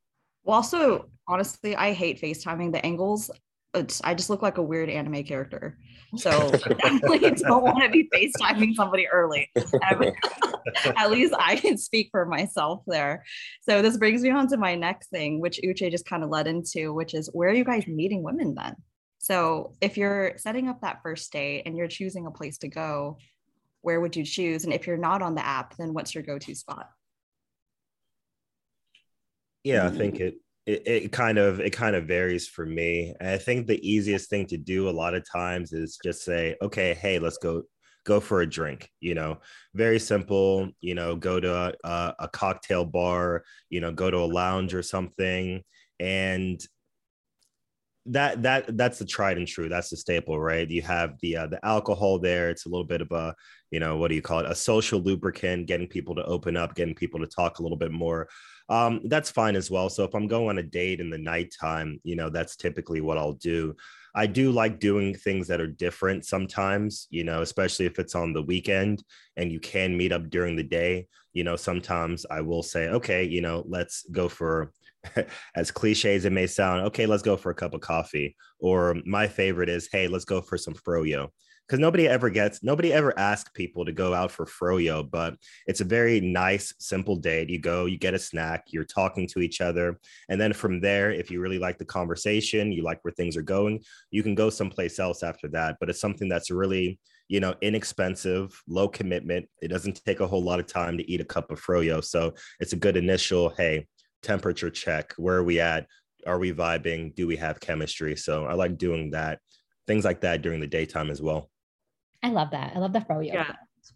well 0.44 0.57
also 0.57 1.06
honestly 1.28 1.75
i 1.75 1.94
hate 1.94 2.22
facetiming 2.22 2.72
the 2.72 2.86
angles. 2.86 3.30
it's, 3.30 3.40
I 3.74 4.14
just 4.14 4.30
look 4.30 4.42
like 4.42 4.58
a 4.58 4.64
weird 4.64 4.90
anime 4.90 5.24
character. 5.24 5.78
So 6.16 6.50
definitely 6.52 7.31
don't 7.31 7.64
want 7.64 7.84
to 7.84 7.90
be 7.90 8.10
FaceTiming 8.16 8.75
somebody 8.75 9.10
early. 9.10 9.52
At 10.96 11.12
least 11.12 11.34
I 11.38 11.58
can 11.58 11.78
speak 11.78 12.08
for 12.12 12.25
myself 12.25 12.84
there. 12.88 13.25
So 13.64 13.81
this 13.81 13.98
brings 13.98 14.22
me 14.22 14.30
on 14.30 14.48
to 14.48 14.58
my 14.58 14.75
next 14.75 15.10
thing, 15.10 15.42
which 15.42 15.60
Uche 15.62 15.92
just 15.92 16.06
kind 16.06 16.24
of 16.24 16.30
led 16.30 16.48
into, 16.48 16.94
which 16.94 17.14
is 17.14 17.30
where 17.34 17.50
are 17.50 17.54
you 17.54 17.66
guys 17.66 17.88
meeting 17.88 18.24
women 18.24 18.56
then? 18.56 18.78
So 19.18 19.74
if 19.81 19.98
you're 19.98 20.38
setting 20.38 20.69
up 20.69 20.80
that 20.80 21.02
first 21.04 21.30
date 21.30 21.64
and 21.66 21.75
you're 21.75 21.90
choosing 21.90 22.25
a 22.25 22.31
place 22.31 22.58
to 22.60 22.69
go, 22.69 23.18
where 23.81 24.00
would 24.00 24.16
you 24.16 24.24
choose? 24.24 24.64
And 24.64 24.74
if 24.74 24.88
you're 24.88 24.96
not 24.96 25.22
on 25.22 25.36
the 25.36 25.46
app, 25.46 25.75
then 25.75 25.94
what's 25.94 26.16
your 26.16 26.24
go-to 26.24 26.56
spot? 26.56 26.90
Yeah, 29.66 29.86
I 29.86 29.90
think 29.90 30.22
it 30.22 30.36
it, 30.68 30.84
it 30.86 31.12
kind 31.12 31.38
of 31.38 31.60
it 31.62 31.72
kind 31.72 31.96
of 31.96 32.06
varies 32.06 32.48
for 32.48 32.66
me. 32.66 33.16
And 33.19 33.30
I 33.30 33.38
think 33.38 33.66
the 33.66 33.90
easiest 33.90 34.30
thing 34.30 34.46
to 34.48 34.58
do 34.58 34.90
a 34.90 34.92
lot 34.92 35.16
of 35.16 35.28
times 35.28 35.72
is 35.72 35.98
just 36.04 36.24
say, 36.24 36.56
okay, 36.62 36.94
hey, 36.94 37.18
let's 37.18 37.38
go 37.38 37.64
go 38.06 38.22
for 38.22 38.40
a 38.40 38.50
drink 38.50 38.90
you 39.02 39.14
know 39.14 39.38
very 39.75 40.00
simple 40.00 40.69
you 40.80 40.96
know 40.96 41.14
go 41.14 41.42
to 41.42 41.75
a, 41.84 42.16
a, 42.19 42.30
cocktail 42.30 42.86
bar 42.86 43.44
you 43.69 43.81
know 43.81 43.92
go 43.92 44.10
to 44.10 44.19
a 44.19 44.34
lounge 44.34 44.74
or 44.74 44.81
something 44.81 45.62
and 46.00 46.66
that 48.12 48.42
that 48.44 48.77
that's 48.77 49.00
the 49.00 49.06
tried 49.06 49.38
and 49.38 49.48
true 49.48 49.69
that's 49.69 49.89
the 49.89 49.98
staple 49.98 50.39
right 50.39 50.69
you 50.69 50.81
have 50.81 51.15
the 51.21 51.36
uh, 51.36 51.48
the 51.48 51.63
alcohol 51.65 52.19
there 52.19 52.50
it's 52.50 52.65
a 52.65 52.69
little 52.69 52.86
bit 52.86 53.01
of 53.01 53.12
a 53.12 53.36
you 53.71 53.80
know 53.80 53.98
what 53.98 54.09
do 54.09 54.15
you 54.15 54.21
call 54.21 54.39
it 54.39 54.51
a 54.51 54.56
social 54.56 55.00
lubricant 55.00 55.68
getting 55.68 55.88
people 55.88 56.15
to 56.15 56.24
open 56.25 56.56
up 56.56 56.75
getting 56.75 56.95
people 56.95 57.19
to 57.19 57.27
talk 57.27 57.59
a 57.59 57.62
little 57.62 57.77
bit 57.77 57.92
more 57.92 58.27
um, 58.69 59.01
that's 59.06 59.31
fine 59.31 59.56
as 59.56 59.71
well. 59.71 59.89
So 59.89 60.04
if 60.04 60.13
I'm 60.13 60.27
going 60.27 60.50
on 60.50 60.57
a 60.57 60.63
date 60.63 61.00
in 61.00 61.09
the 61.09 61.18
nighttime, 61.18 62.00
you 62.04 62.15
know, 62.15 62.30
that's 62.30 62.56
typically 62.56 63.01
what 63.01 63.18
I'll 63.18 63.33
do. 63.33 63.75
I 64.13 64.25
do 64.25 64.51
like 64.51 64.80
doing 64.80 65.13
things 65.13 65.48
that 65.48 65.62
are 65.62 65.68
different 65.68 66.25
sometimes, 66.25 67.07
you 67.09 67.24
know, 67.24 67.42
especially 67.42 67.86
if 67.86 68.00
it's 68.00 68.15
on 68.15 68.33
the 68.33 68.42
weekend 68.42 69.04
and 69.36 69.51
you 69.51 69.59
can 69.59 69.95
meet 69.95 70.12
up 70.12 70.30
during 70.30 70.56
the 70.56 70.63
day. 70.63 71.07
You 71.33 71.44
know, 71.44 71.56
sometimes 71.56 72.25
I 72.30 72.42
will 72.42 72.63
say, 72.63 72.89
okay, 72.89 73.24
you 73.24 73.42
know, 73.42 73.63
let's 73.68 74.06
go 74.12 74.27
for, 74.27 74.74
as 75.56 75.71
cliche 75.71 76.15
as 76.15 76.25
it 76.25 76.31
may 76.31 76.48
sound, 76.48 76.86
okay, 76.88 77.06
let's 77.06 77.24
go 77.24 77.38
for 77.38 77.51
a 77.51 77.56
cup 77.56 77.74
of 77.74 77.81
coffee. 77.81 78.36
Or 78.59 78.95
my 79.06 79.27
favorite 79.27 79.69
is, 79.69 79.89
hey, 79.92 80.07
let's 80.07 80.25
go 80.25 80.42
for 80.42 80.57
some 80.57 80.74
froyo. 80.74 81.30
Because 81.68 81.81
nobody 81.81 82.07
ever 82.07 82.30
gets 82.30 82.64
nobody 82.64 82.94
ever 82.94 83.18
asks 83.19 83.52
people 83.54 83.83
to 83.83 83.92
go 83.92 84.14
out 84.14 84.31
for 84.31 84.45
froyo 84.45 85.04
but 85.11 85.35
it's 85.66 85.81
a 85.81 85.83
very 85.83 86.21
nice 86.21 86.73
simple 86.80 87.18
date 87.18 87.49
you 87.49 87.59
go 87.59 87.83
you 87.87 87.97
get 87.97 88.14
a 88.14 88.19
snack 88.19 88.64
you're 88.68 88.85
talking 88.85 89.28
to 89.28 89.42
each 89.42 89.59
other 89.59 89.99
and 90.30 90.40
then 90.40 90.54
from 90.54 90.80
there 90.80 91.11
if 91.11 91.30
you 91.30 91.42
really 91.42 91.59
like 91.59 91.78
the 91.78 91.83
conversation 91.83 92.71
you 92.71 92.83
like 92.83 93.04
where 93.04 93.11
things 93.11 93.35
are 93.35 93.42
going 93.42 93.83
you 94.11 94.23
can 94.23 94.33
go 94.33 94.49
someplace 94.49 94.97
else 94.99 95.23
after 95.23 95.47
that. 95.49 95.78
But 95.80 95.90
it's 95.90 96.02
something 96.02 96.30
that's 96.30 96.52
really 96.52 96.99
you 97.28 97.40
know 97.40 97.56
inexpensive 97.61 98.61
low 98.68 98.87
commitment. 98.87 99.47
It 99.61 99.68
doesn't 99.69 100.04
take 100.06 100.19
a 100.19 100.28
whole 100.28 100.44
lot 100.44 100.59
of 100.59 100.68
time 100.68 100.97
to 100.97 101.11
eat 101.11 101.21
a 101.21 101.26
cup 101.26 101.52
of 101.52 101.61
froyo. 101.61 102.04
So 102.04 102.33
it's 102.59 102.73
a 102.73 102.78
good 102.78 102.97
initial 102.97 103.49
hey 103.49 103.87
temperature 104.24 104.69
check 104.69 105.14
where 105.18 105.38
are 105.38 105.44
we 105.44 105.59
at 105.59 105.88
are 106.26 106.40
we 106.40 106.52
vibing 106.52 107.14
do 107.16 107.28
we 107.28 107.36
have 107.36 107.59
chemistry 107.59 108.16
so 108.16 108.45
i 108.45 108.54
like 108.54 108.78
doing 108.78 109.12
that 109.12 109.40
things 109.86 110.04
like 110.04 110.21
that 110.21 110.42
during 110.42 110.59
the 110.59 110.68
daytime 110.68 111.09
as 111.09 111.21
well 111.21 111.50
I 112.24 112.30
love 112.30 112.52
that. 112.52 112.74
I 112.76 112.80
love 112.80 112.94
the 112.94 113.00
froyo. 113.00 113.33
Yeah. 113.33 113.54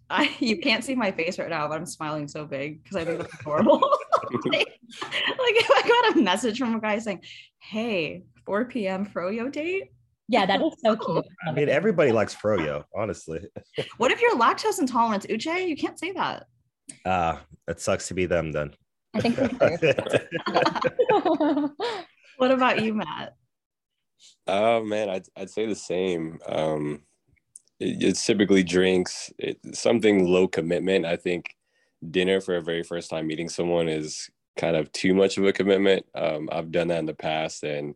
I, 0.09 0.33
you 0.39 0.57
can't 0.57 0.83
see 0.83 0.95
my 0.95 1.11
face 1.11 1.37
right 1.39 1.49
now, 1.49 1.67
but 1.67 1.75
I'm 1.75 1.85
smiling 1.85 2.27
so 2.27 2.45
big 2.45 2.83
because 2.83 2.97
I 2.97 3.05
think 3.05 3.19
that's 3.19 3.41
adorable. 3.41 3.79
like, 4.45 4.67
if 4.95 5.69
I 5.69 5.87
got 5.87 6.17
a 6.17 6.21
message 6.21 6.57
from 6.57 6.75
a 6.75 6.79
guy 6.79 6.99
saying, 6.99 7.23
"Hey, 7.59 8.23
4 8.45 8.65
p.m. 8.65 9.05
froyo 9.05 9.51
date." 9.51 9.91
Yeah, 10.29 10.45
that 10.45 10.61
is 10.61 10.73
so 10.83 10.95
cute. 11.05 11.25
I 11.45 11.51
mean, 11.51 11.67
everybody 11.67 12.11
likes 12.11 12.33
froyo, 12.33 12.85
honestly. 12.95 13.41
what 13.97 14.11
if 14.11 14.21
you're 14.21 14.37
lactose 14.37 14.79
intolerant, 14.79 15.27
Uche? 15.29 15.67
You 15.67 15.75
can't 15.75 15.99
say 15.99 16.13
that. 16.13 16.45
Ah, 17.05 17.09
uh, 17.09 17.39
it 17.67 17.81
sucks 17.81 18.07
to 18.09 18.13
be 18.13 18.25
them 18.25 18.51
then. 18.51 18.73
I 19.13 19.21
think. 19.21 19.37
what 22.37 22.51
about 22.51 22.83
you, 22.83 22.93
Matt? 22.93 23.35
Oh 24.47 24.83
man, 24.83 25.09
I'd 25.09 25.25
I'd 25.35 25.49
say 25.49 25.65
the 25.65 25.75
same. 25.75 26.39
Um, 26.47 27.01
it's 27.79 28.25
typically 28.25 28.63
drinks, 28.63 29.33
it, 29.39 29.57
something 29.73 30.27
low 30.27 30.47
commitment. 30.47 31.05
I 31.05 31.15
think 31.15 31.55
dinner 32.09 32.39
for 32.39 32.55
a 32.55 32.61
very 32.61 32.83
first 32.83 33.09
time 33.09 33.27
meeting 33.27 33.49
someone 33.49 33.89
is 33.89 34.29
kind 34.55 34.75
of 34.75 34.91
too 34.91 35.15
much 35.15 35.37
of 35.37 35.45
a 35.45 35.53
commitment. 35.53 36.05
Um, 36.13 36.47
I've 36.51 36.71
done 36.71 36.89
that 36.89 36.99
in 36.99 37.07
the 37.07 37.15
past, 37.15 37.63
and 37.63 37.95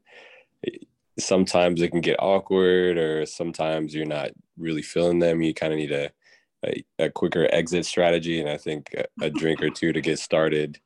sometimes 1.19 1.81
it 1.81 1.91
can 1.91 2.01
get 2.01 2.19
awkward, 2.19 2.97
or 2.97 3.25
sometimes 3.25 3.93
you're 3.93 4.05
not 4.05 4.31
really 4.57 4.81
feeling 4.81 5.19
them. 5.19 5.41
You 5.41 5.53
kind 5.53 5.73
of 5.73 5.77
need 5.77 5.91
a, 5.91 6.11
a, 6.65 6.83
a 6.99 7.09
quicker 7.09 7.47
exit 7.51 7.85
strategy, 7.85 8.39
and 8.39 8.49
I 8.49 8.57
think 8.57 8.95
a, 8.97 9.25
a 9.25 9.29
drink 9.29 9.61
or 9.61 9.69
two 9.69 9.93
to 9.93 10.01
get 10.01 10.17
started 10.17 10.79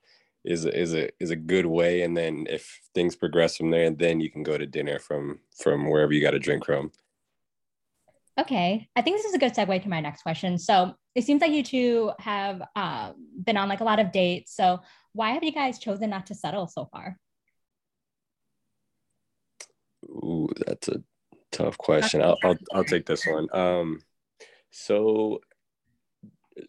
is 0.46 0.66
is 0.66 0.94
a 0.94 1.10
is 1.20 1.32
a 1.32 1.36
good 1.36 1.66
way 1.66 2.02
and 2.02 2.16
then 2.16 2.46
if 2.50 2.80
things 2.96 3.16
progress 3.16 3.58
from 3.58 3.72
there 3.72 3.90
then 3.90 4.20
you 4.20 4.32
can 4.32 4.44
go 4.44 4.58
to 4.58 4.66
dinner 4.66 5.00
from 5.00 5.40
from 5.58 5.90
wherever 5.90 6.14
you 6.14 6.22
got 6.22 6.32
to 6.32 6.40
drink 6.40 6.66
from. 6.66 6.92
Okay 8.40 8.88
i 8.96 9.02
think 9.02 9.18
this 9.18 9.26
is 9.26 9.34
a 9.34 9.38
good 9.38 9.54
segue 9.54 9.84
to 9.84 9.90
my 9.90 10.00
next 10.00 10.22
question. 10.22 10.58
So 10.58 10.94
it 11.16 11.24
seems 11.24 11.42
like 11.42 11.52
you 11.52 11.64
two 11.64 12.12
have 12.20 12.62
uh, 12.76 13.12
been 13.44 13.58
on 13.58 13.68
like 13.68 13.82
a 13.82 13.84
lot 13.84 14.00
of 14.00 14.12
dates. 14.12 14.56
So 14.56 14.80
why 15.14 15.32
have 15.32 15.44
you 15.44 15.52
guys 15.52 15.80
chosen 15.80 16.10
not 16.10 16.28
to 16.28 16.36
settle 16.36 16.68
so 16.68 16.86
far? 16.86 17.18
Ooh, 20.06 20.48
that's 20.66 20.88
a 20.88 21.04
tough 21.52 21.78
question. 21.78 22.22
I'll, 22.22 22.38
I'll, 22.44 22.58
I'll 22.74 22.84
take 22.86 23.06
this 23.06 23.26
one. 23.26 23.48
Um 23.52 24.02
so 24.72 25.42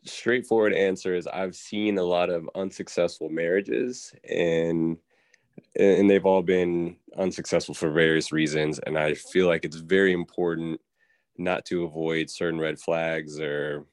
straightforward 0.04 0.74
answer 0.74 1.14
is 1.14 1.26
I've 1.26 1.56
seen 1.56 1.98
a 1.98 2.02
lot 2.02 2.30
of 2.30 2.48
unsuccessful 2.54 3.28
marriages 3.28 4.12
and 4.28 4.96
and 5.78 6.10
they've 6.10 6.26
all 6.26 6.42
been 6.42 6.96
unsuccessful 7.16 7.74
for 7.74 7.90
various 7.90 8.32
reasons 8.32 8.78
and 8.80 8.98
I 8.98 9.14
feel 9.14 9.46
like 9.46 9.64
it's 9.64 9.76
very 9.76 10.12
important 10.12 10.80
not 11.38 11.64
to 11.66 11.84
avoid 11.84 12.30
certain 12.30 12.58
red 12.58 12.78
flags 12.78 13.38
or 13.40 13.86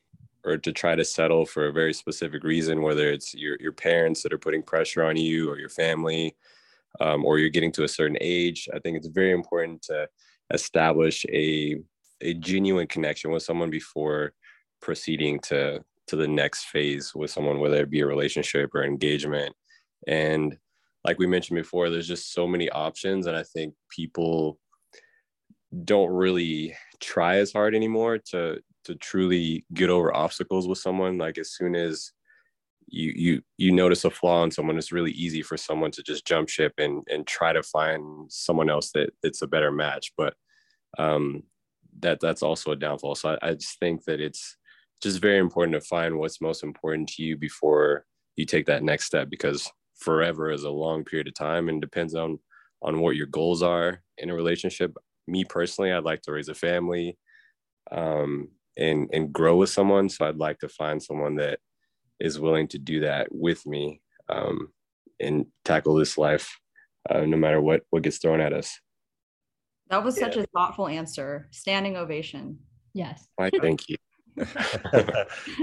or 0.44 0.58
to 0.58 0.72
try 0.72 0.96
to 0.96 1.04
settle 1.04 1.46
for 1.46 1.68
a 1.68 1.74
very 1.74 1.94
specific 1.94 2.44
reason 2.44 2.82
whether 2.82 3.12
it's 3.12 3.34
your 3.34 3.58
your 3.60 3.74
parents 3.74 4.24
that 4.24 4.34
are 4.34 4.38
putting 4.38 4.63
pressure 4.63 5.04
on 5.04 5.18
you 5.18 5.50
or 5.50 5.60
your 5.60 5.70
family 5.70 6.36
um, 7.00 7.25
or 7.25 7.39
you're 7.39 7.50
getting 7.50 7.72
to 7.74 7.84
a 7.84 7.88
certain 7.88 8.18
age. 8.22 8.68
I 8.74 8.80
think 8.80 8.98
it's 8.98 9.08
very 9.08 9.32
important 9.32 9.82
to 9.84 10.08
establish 10.54 11.25
a 11.30 11.77
a 12.22 12.34
genuine 12.34 12.88
connection 12.88 13.30
with 13.32 13.44
someone 13.44 13.70
before 13.70 14.34
proceeding 14.82 15.39
to 15.39 15.84
to 16.07 16.15
the 16.15 16.27
next 16.27 16.65
phase 16.65 17.13
with 17.13 17.31
someone 17.31 17.59
whether 17.59 17.77
it 17.77 17.89
be 17.89 18.01
a 18.01 18.05
relationship 18.05 18.73
or 18.73 18.83
engagement. 18.83 19.53
And 20.07 20.57
like 21.03 21.19
we 21.19 21.27
mentioned 21.27 21.57
before 21.57 21.89
there's 21.89 22.07
just 22.07 22.33
so 22.33 22.47
many 22.47 22.69
options 22.71 23.27
and 23.27 23.37
i 23.37 23.43
think 23.43 23.73
people 23.89 24.59
don't 25.85 26.09
really 26.09 26.75
try 26.99 27.37
as 27.37 27.51
hard 27.51 27.75
anymore 27.75 28.17
to 28.17 28.59
to 28.85 28.95
truly 28.95 29.65
get 29.73 29.89
over 29.89 30.15
obstacles 30.15 30.67
with 30.67 30.77
someone. 30.77 31.17
Like 31.17 31.37
as 31.37 31.51
soon 31.51 31.75
as 31.75 32.13
you 32.87 33.11
you 33.15 33.41
you 33.57 33.71
notice 33.73 34.05
a 34.05 34.09
flaw 34.09 34.45
in 34.45 34.51
someone 34.51 34.77
it's 34.77 34.93
really 34.93 35.11
easy 35.11 35.41
for 35.41 35.57
someone 35.57 35.91
to 35.91 36.01
just 36.01 36.25
jump 36.25 36.47
ship 36.47 36.73
and 36.77 37.03
and 37.09 37.27
try 37.27 37.51
to 37.51 37.61
find 37.61 38.31
someone 38.31 38.69
else 38.69 38.91
that 38.93 39.09
it's 39.23 39.41
a 39.41 39.47
better 39.47 39.71
match. 39.71 40.13
But 40.17 40.35
um 40.97 41.43
that 41.99 42.19
that's 42.21 42.43
also 42.43 42.71
a 42.71 42.75
downfall. 42.75 43.15
So 43.15 43.37
I, 43.41 43.49
I 43.49 43.53
just 43.55 43.79
think 43.79 44.05
that 44.05 44.21
it's 44.21 44.55
just 45.01 45.22
very 45.22 45.38
important 45.38 45.74
to 45.74 45.88
find 45.88 46.18
what's 46.18 46.42
most 46.42 46.63
important 46.63 47.10
to 47.10 47.24
you 47.24 47.38
before 47.38 48.06
you 48.36 48.46
take 48.46 48.66
that 48.66 48.84
next 48.84 49.06
step 49.06 49.30
because 49.30 49.70
forever 50.00 50.51
is 50.51 50.63
a 50.63 50.70
long 50.70 51.04
period 51.04 51.27
of 51.27 51.34
time 51.34 51.70
and 51.70 51.82
depends 51.82 52.16
on 52.16 52.39
on 52.84 53.00
what 53.00 53.16
your 53.16 53.27
goals 53.27 53.63
are 53.63 54.01
in 54.18 54.30
a 54.30 54.36
relationship. 54.36 54.96
Me 55.27 55.44
personally 55.44 55.92
i'd 55.92 56.04
like 56.04 56.22
to 56.22 56.32
raise 56.32 56.50
a 56.50 56.56
family 56.56 57.18
um, 57.92 58.50
and 58.77 59.10
and 59.13 59.34
grow 59.34 59.56
with 59.58 59.70
someone. 59.70 60.10
So 60.10 60.25
i'd 60.27 60.38
like 60.38 60.60
to 60.60 60.70
find 60.70 61.01
someone 61.01 61.36
that 61.36 61.60
is 62.20 62.39
willing 62.39 62.68
to 62.70 62.80
do 62.80 63.01
that 63.01 63.27
with 63.32 63.66
me 63.66 64.01
um, 64.30 64.70
and 65.20 65.46
tackle 65.66 65.96
this 65.96 66.18
life 66.18 66.58
uh, 67.10 67.22
no 67.22 67.38
matter 67.38 67.62
what 67.62 67.82
what 67.89 68.04
gets 68.04 68.18
thrown 68.18 68.42
at 68.42 68.54
us. 68.54 68.80
That 69.89 70.04
was 70.04 70.20
such 70.20 70.36
yeah. 70.36 70.44
a 70.44 70.46
thoughtful 70.48 70.88
answer. 70.88 71.48
Standing 71.51 71.96
ovation. 71.96 72.60
Yes. 72.94 73.25
Why, 73.36 73.50
thank 73.62 73.88
you 73.88 73.96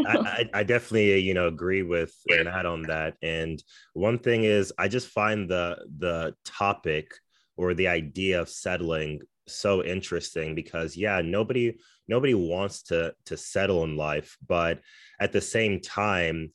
I, 0.06 0.48
I, 0.52 0.62
definitely 0.64 1.14
uh, 1.14 1.16
you 1.16 1.34
know 1.34 1.46
agree 1.46 1.82
with 1.82 2.12
Matt 2.28 2.66
on 2.66 2.82
that. 2.82 3.14
And 3.22 3.62
one 3.92 4.18
thing 4.18 4.44
is, 4.44 4.72
I 4.78 4.88
just 4.88 5.08
find 5.08 5.48
the 5.48 5.78
the 5.98 6.34
topic 6.44 7.12
or 7.56 7.74
the 7.74 7.88
idea 7.88 8.40
of 8.40 8.48
settling 8.48 9.20
so 9.46 9.84
interesting 9.84 10.54
because 10.54 10.96
yeah, 10.96 11.20
nobody 11.22 11.78
nobody 12.08 12.34
wants 12.34 12.82
to 12.84 13.14
to 13.26 13.36
settle 13.36 13.84
in 13.84 13.96
life, 13.96 14.36
but 14.46 14.80
at 15.20 15.32
the 15.32 15.40
same 15.40 15.80
time, 15.80 16.50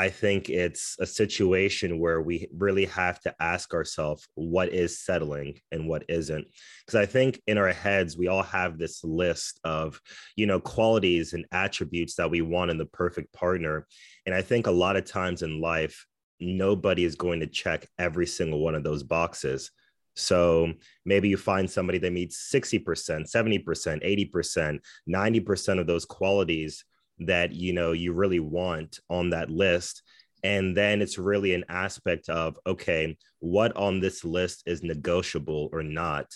I 0.00 0.08
think 0.08 0.48
it's 0.48 0.96
a 0.98 1.04
situation 1.04 1.98
where 1.98 2.22
we 2.22 2.48
really 2.56 2.86
have 2.86 3.20
to 3.20 3.34
ask 3.38 3.74
ourselves 3.74 4.26
what 4.34 4.70
is 4.70 4.98
settling 4.98 5.60
and 5.72 5.86
what 5.86 6.06
isn't. 6.08 6.46
Because 6.80 6.98
I 6.98 7.04
think 7.04 7.38
in 7.46 7.58
our 7.58 7.70
heads, 7.70 8.16
we 8.16 8.26
all 8.26 8.42
have 8.42 8.78
this 8.78 9.04
list 9.04 9.60
of, 9.62 10.00
you 10.36 10.46
know, 10.46 10.58
qualities 10.58 11.34
and 11.34 11.44
attributes 11.52 12.14
that 12.14 12.30
we 12.30 12.40
want 12.40 12.70
in 12.70 12.78
the 12.78 12.86
perfect 12.86 13.34
partner. 13.34 13.86
And 14.24 14.34
I 14.34 14.40
think 14.40 14.66
a 14.66 14.70
lot 14.70 14.96
of 14.96 15.04
times 15.04 15.42
in 15.42 15.60
life, 15.60 16.06
nobody 16.40 17.04
is 17.04 17.14
going 17.14 17.40
to 17.40 17.46
check 17.46 17.86
every 17.98 18.26
single 18.26 18.60
one 18.60 18.74
of 18.74 18.84
those 18.84 19.02
boxes. 19.02 19.70
So 20.16 20.72
maybe 21.04 21.28
you 21.28 21.36
find 21.36 21.70
somebody 21.70 21.98
that 21.98 22.12
meets 22.14 22.50
60%, 22.50 22.82
70%, 22.82 24.32
80%, 24.32 24.78
90% 25.06 25.78
of 25.78 25.86
those 25.86 26.06
qualities 26.06 26.86
that 27.20 27.52
you 27.52 27.72
know 27.72 27.92
you 27.92 28.12
really 28.12 28.40
want 28.40 29.00
on 29.08 29.30
that 29.30 29.50
list. 29.50 30.02
And 30.42 30.74
then 30.74 31.02
it's 31.02 31.18
really 31.18 31.54
an 31.54 31.64
aspect 31.68 32.28
of 32.28 32.58
okay 32.66 33.16
what 33.40 33.76
on 33.76 34.00
this 34.00 34.24
list 34.24 34.62
is 34.66 34.82
negotiable 34.82 35.68
or 35.72 35.82
not? 35.82 36.26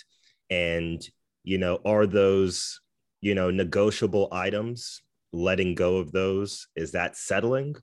And 0.50 1.02
you 1.42 1.58
know 1.58 1.80
are 1.84 2.06
those 2.06 2.80
you 3.20 3.34
know 3.34 3.50
negotiable 3.50 4.28
items 4.32 5.02
letting 5.32 5.74
go 5.74 5.96
of 5.96 6.12
those 6.12 6.68
is 6.76 6.92
that 6.92 7.16
settling 7.16 7.74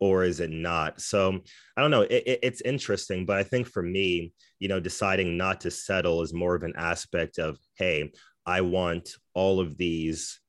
or 0.00 0.24
is 0.24 0.40
it 0.40 0.50
not? 0.50 1.00
So 1.00 1.40
i 1.76 1.80
don't 1.80 1.90
know. 1.90 2.02
It, 2.02 2.22
it, 2.26 2.38
it's 2.42 2.60
interesting 2.60 3.24
but 3.24 3.36
i 3.36 3.42
think 3.42 3.66
for 3.66 3.82
me 3.82 4.32
you 4.58 4.68
know 4.68 4.80
deciding 4.80 5.36
not 5.36 5.60
to 5.62 5.70
settle 5.70 6.22
is 6.22 6.34
more 6.34 6.54
of 6.54 6.62
an 6.62 6.74
aspect 6.76 7.38
of 7.38 7.58
hey 7.76 8.12
i 8.46 8.60
want 8.60 9.16
all 9.34 9.60
of 9.60 9.76
these 9.76 10.40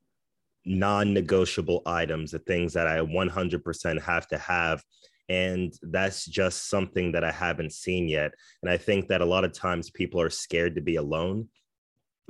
non-negotiable 0.66 1.82
items, 1.86 2.32
the 2.32 2.40
things 2.40 2.72
that 2.74 2.86
I 2.86 2.98
100% 2.98 4.02
have 4.02 4.26
to 4.28 4.38
have. 4.38 4.82
And 5.28 5.72
that's 5.82 6.26
just 6.26 6.68
something 6.68 7.12
that 7.12 7.24
I 7.24 7.32
haven't 7.32 7.72
seen 7.72 8.08
yet. 8.08 8.32
And 8.62 8.70
I 8.70 8.76
think 8.76 9.08
that 9.08 9.20
a 9.20 9.26
lot 9.26 9.44
of 9.44 9.52
times 9.52 9.90
people 9.90 10.20
are 10.20 10.30
scared 10.30 10.74
to 10.74 10.80
be 10.80 10.96
alone. 10.96 11.48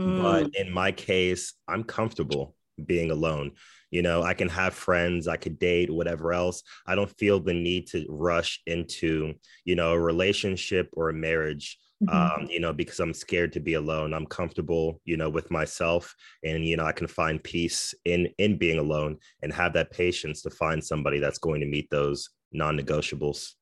Mm. 0.01 0.23
But 0.23 0.55
in 0.55 0.71
my 0.71 0.93
case, 0.93 1.55
I'm 1.67 1.85
comfortable 1.85 2.55
being 2.85 3.11
alone. 3.11 3.53
You 3.91 4.03
know, 4.03 4.23
I 4.23 4.35
can 4.35 4.49
have 4.49 4.75
friends, 4.75 5.29
I 5.29 5.37
could 5.37 5.59
date, 5.59 5.91
whatever 5.91 6.33
else. 6.33 6.63
I 6.87 6.95
don't 6.95 7.17
feel 7.19 7.41
the 7.41 7.55
need 7.55 7.87
to 7.89 8.05
rush 8.09 8.61
into, 8.67 9.35
you 9.65 9.77
know, 9.77 9.93
a 9.93 10.01
relationship 10.01 10.91
or 10.93 11.09
a 11.09 11.15
marriage 11.15 11.79
mm-hmm. 12.03 12.43
um, 12.43 12.49
you 12.51 12.61
know, 12.61 12.73
because 12.73 13.01
I'm 13.01 13.15
scared 13.15 13.53
to 13.55 13.61
be 13.61 13.75
alone. 13.75 14.13
I'm 14.13 14.27
comfortable, 14.27 15.01
you 15.05 15.17
know, 15.17 15.31
with 15.31 15.51
myself, 15.51 16.15
and 16.45 16.65
you 16.65 16.77
know, 16.77 16.85
I 16.85 16.93
can 16.93 17.07
find 17.07 17.43
peace 17.43 17.95
in 18.05 18.29
in 18.39 18.59
being 18.59 18.79
alone 18.79 19.19
and 19.43 19.53
have 19.53 19.73
that 19.75 19.91
patience 19.91 20.43
to 20.43 20.51
find 20.51 20.83
somebody 20.83 21.19
that's 21.19 21.39
going 21.39 21.61
to 21.61 21.67
meet 21.67 21.89
those 21.91 22.31
non-negotiables. 22.53 23.53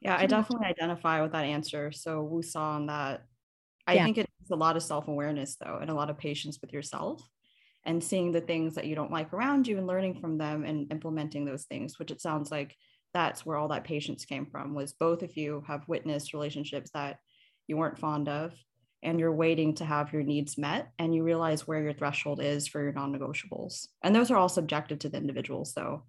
Yeah, 0.00 0.16
I 0.18 0.26
definitely 0.26 0.66
identify 0.66 1.22
with 1.22 1.32
that 1.32 1.44
answer. 1.44 1.92
So 1.92 2.22
we 2.22 2.42
saw 2.42 2.72
on 2.72 2.86
that. 2.86 3.24
I 3.86 3.94
yeah. 3.94 4.04
think 4.04 4.18
it's 4.18 4.50
a 4.50 4.56
lot 4.56 4.76
of 4.76 4.82
self-awareness 4.82 5.56
though, 5.56 5.78
and 5.80 5.90
a 5.90 5.94
lot 5.94 6.10
of 6.10 6.18
patience 6.18 6.58
with 6.60 6.72
yourself 6.72 7.22
and 7.84 8.02
seeing 8.02 8.30
the 8.32 8.40
things 8.40 8.74
that 8.74 8.86
you 8.86 8.94
don't 8.94 9.10
like 9.10 9.32
around 9.32 9.66
you 9.66 9.78
and 9.78 9.86
learning 9.86 10.20
from 10.20 10.38
them 10.38 10.64
and 10.64 10.90
implementing 10.92 11.44
those 11.44 11.64
things, 11.64 11.98
which 11.98 12.10
it 12.10 12.20
sounds 12.20 12.50
like 12.50 12.76
that's 13.12 13.44
where 13.44 13.56
all 13.56 13.68
that 13.68 13.84
patience 13.84 14.24
came 14.24 14.46
from 14.46 14.74
was 14.74 14.92
both 14.92 15.22
of 15.22 15.36
you 15.36 15.62
have 15.66 15.86
witnessed 15.88 16.32
relationships 16.32 16.90
that 16.94 17.18
you 17.72 17.78
weren't 17.78 17.98
fond 17.98 18.28
of 18.28 18.52
and 19.02 19.18
you're 19.18 19.32
waiting 19.32 19.74
to 19.76 19.84
have 19.86 20.12
your 20.12 20.22
needs 20.22 20.58
met 20.58 20.92
and 20.98 21.14
you 21.14 21.22
realize 21.22 21.66
where 21.66 21.82
your 21.82 21.94
threshold 21.94 22.38
is 22.42 22.68
for 22.68 22.82
your 22.82 22.92
non-negotiables. 22.92 23.86
And 24.04 24.14
those 24.14 24.30
are 24.30 24.36
all 24.36 24.50
subjective 24.50 24.98
to 25.00 25.08
the 25.08 25.16
individuals 25.16 25.72
though. 25.72 26.04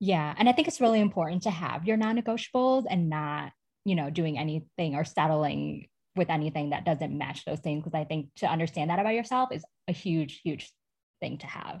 Yeah 0.00 0.34
and 0.36 0.48
i 0.48 0.52
think 0.52 0.66
it's 0.66 0.80
really 0.80 1.00
important 1.00 1.44
to 1.44 1.50
have 1.50 1.86
your 1.86 1.96
non-negotiables 1.96 2.84
and 2.90 3.08
not 3.08 3.52
you 3.84 3.94
know 3.94 4.10
doing 4.10 4.36
anything 4.36 4.96
or 4.96 5.04
settling 5.04 5.86
with 6.16 6.30
anything 6.30 6.70
that 6.70 6.84
doesn't 6.84 7.16
match 7.16 7.44
those 7.44 7.60
things 7.60 7.84
because 7.84 7.98
i 7.98 8.04
think 8.04 8.28
to 8.36 8.46
understand 8.46 8.90
that 8.90 8.98
about 8.98 9.14
yourself 9.14 9.50
is 9.52 9.64
a 9.86 9.92
huge 9.92 10.40
huge 10.42 10.72
thing 11.20 11.38
to 11.38 11.46
have. 11.46 11.80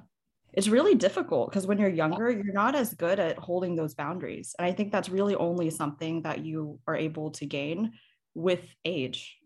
It's 0.52 0.68
really 0.68 0.94
difficult 0.94 1.50
because 1.50 1.66
when 1.66 1.78
you're 1.78 1.88
younger 1.88 2.30
you're 2.30 2.54
not 2.54 2.76
as 2.76 2.94
good 2.94 3.18
at 3.18 3.36
holding 3.36 3.74
those 3.74 3.94
boundaries. 3.94 4.54
And 4.56 4.64
i 4.64 4.72
think 4.72 4.92
that's 4.92 5.08
really 5.08 5.34
only 5.34 5.68
something 5.70 6.22
that 6.22 6.44
you 6.44 6.78
are 6.86 6.96
able 6.96 7.32
to 7.32 7.46
gain 7.46 7.92
with 8.34 8.64
age. 8.84 9.36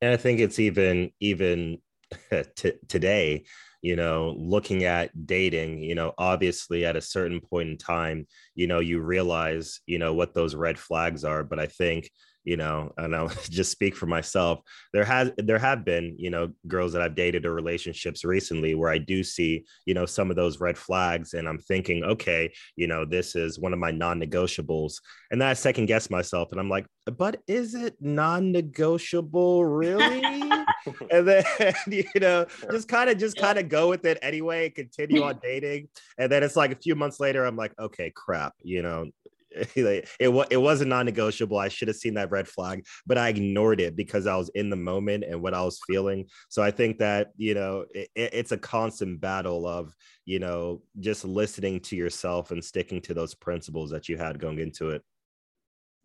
And 0.00 0.12
i 0.12 0.16
think 0.16 0.40
it's 0.40 0.58
even 0.58 1.12
even 1.20 1.78
t- 2.56 2.72
today 2.88 3.44
you 3.82 3.96
know 3.96 4.34
looking 4.36 4.84
at 4.84 5.26
dating 5.26 5.82
you 5.82 5.94
know 5.94 6.12
obviously 6.18 6.84
at 6.84 6.96
a 6.96 7.00
certain 7.00 7.40
point 7.40 7.70
in 7.70 7.78
time 7.78 8.26
you 8.54 8.66
know 8.66 8.80
you 8.80 9.00
realize 9.00 9.80
you 9.86 9.98
know 9.98 10.12
what 10.12 10.34
those 10.34 10.54
red 10.54 10.78
flags 10.78 11.24
are. 11.24 11.44
But 11.44 11.58
i 11.58 11.66
think 11.66 12.10
you 12.44 12.56
know 12.56 12.92
and 12.98 13.14
i'll 13.14 13.28
just 13.50 13.70
speak 13.70 13.96
for 13.96 14.06
myself. 14.06 14.60
There 14.92 15.04
has 15.04 15.30
there 15.36 15.58
have 15.58 15.84
been 15.84 16.16
you 16.18 16.30
know 16.30 16.52
girls 16.66 16.92
that 16.92 17.02
i've 17.02 17.14
dated 17.14 17.46
or 17.46 17.54
relationships 17.54 18.24
recently 18.24 18.74
where 18.74 18.90
i 18.90 18.98
do 18.98 19.22
see 19.22 19.64
you 19.86 19.94
know 19.94 20.06
some 20.06 20.30
of 20.30 20.36
those 20.36 20.60
red 20.60 20.76
flags 20.76 21.34
and 21.34 21.48
i'm 21.48 21.58
thinking 21.58 22.04
okay 22.04 22.52
you 22.76 22.86
know 22.86 23.04
this 23.04 23.34
is 23.34 23.58
one 23.58 23.72
of 23.72 23.78
my 23.78 23.90
non-negotiables. 23.90 24.94
And 25.30 25.40
then 25.40 25.48
i 25.48 25.54
second 25.54 25.86
guess 25.86 26.10
myself 26.10 26.52
and 26.52 26.60
i'm 26.60 26.68
like 26.68 26.86
but 27.06 27.40
is 27.46 27.74
it 27.74 27.96
non-negotiable 28.00 29.64
really? 29.64 30.22
And 31.10 31.28
then 31.28 31.44
you 31.86 32.04
know 32.16 32.46
just 32.70 32.88
kind 32.88 33.08
of 33.08 33.16
just 33.16 33.36
kind 33.36 33.58
of 33.58 33.68
go 33.68 33.88
with 33.88 34.04
it 34.04 34.18
anyway 34.20 34.68
continue 34.68 35.22
on 35.22 35.38
dating. 35.42 35.88
And 36.18 36.30
then 36.30 36.42
it's 36.42 36.56
like 36.56 36.72
a 36.72 36.76
few 36.76 36.96
months 36.96 37.20
later 37.20 37.44
i'm 37.44 37.56
like 37.56 37.72
okay 37.78 38.10
crap 38.14 38.54
you 38.62 38.82
know 38.82 39.06
it, 39.74 40.08
it, 40.18 40.56
was 40.58 40.80
a 40.80 40.84
non-negotiable 40.84 41.58
i 41.58 41.68
should 41.68 41.88
have 41.88 41.96
seen 41.96 42.14
that 42.14 42.30
red 42.30 42.48
flag 42.48 42.84
but 43.06 43.18
i 43.18 43.28
ignored 43.28 43.80
it 43.80 43.96
because 43.96 44.26
i 44.26 44.36
was 44.36 44.48
in 44.50 44.70
the 44.70 44.76
moment 44.76 45.24
and 45.24 45.40
what 45.40 45.54
i 45.54 45.62
was 45.62 45.80
feeling 45.86 46.26
so 46.48 46.62
i 46.62 46.70
think 46.70 46.98
that 46.98 47.32
you 47.36 47.54
know 47.54 47.84
it, 47.94 48.08
it's 48.14 48.52
a 48.52 48.58
constant 48.58 49.20
battle 49.20 49.66
of 49.66 49.94
you 50.24 50.38
know 50.38 50.80
just 51.00 51.24
listening 51.24 51.80
to 51.80 51.96
yourself 51.96 52.50
and 52.50 52.64
sticking 52.64 53.00
to 53.00 53.14
those 53.14 53.34
principles 53.34 53.90
that 53.90 54.08
you 54.08 54.16
had 54.16 54.38
going 54.38 54.58
into 54.58 54.90
it 54.90 55.02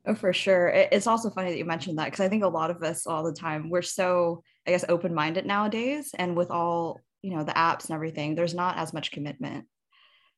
Oh, 0.08 0.16
for 0.16 0.32
sure. 0.32 0.70
It's 0.70 1.06
also 1.06 1.30
funny 1.30 1.52
that 1.52 1.58
you 1.58 1.66
mentioned 1.66 2.00
that 2.00 2.06
because 2.06 2.22
I 2.22 2.30
think 2.30 2.44
a 2.44 2.48
lot 2.48 2.72
of 2.72 2.82
us 2.82 3.06
all 3.06 3.24
the 3.24 3.34
time, 3.34 3.70
we're 3.70 3.82
so, 3.82 4.42
I 4.66 4.72
guess, 4.72 4.86
open 4.88 5.14
minded 5.14 5.46
nowadays. 5.46 6.12
And 6.18 6.38
with 6.38 6.50
all, 6.50 7.02
you 7.22 7.36
know, 7.36 7.44
the 7.44 7.52
apps 7.52 7.86
and 7.86 7.92
everything, 7.92 8.34
there's 8.34 8.54
not 8.54 8.78
as 8.78 8.94
much 8.94 9.12
commitment. 9.12 9.66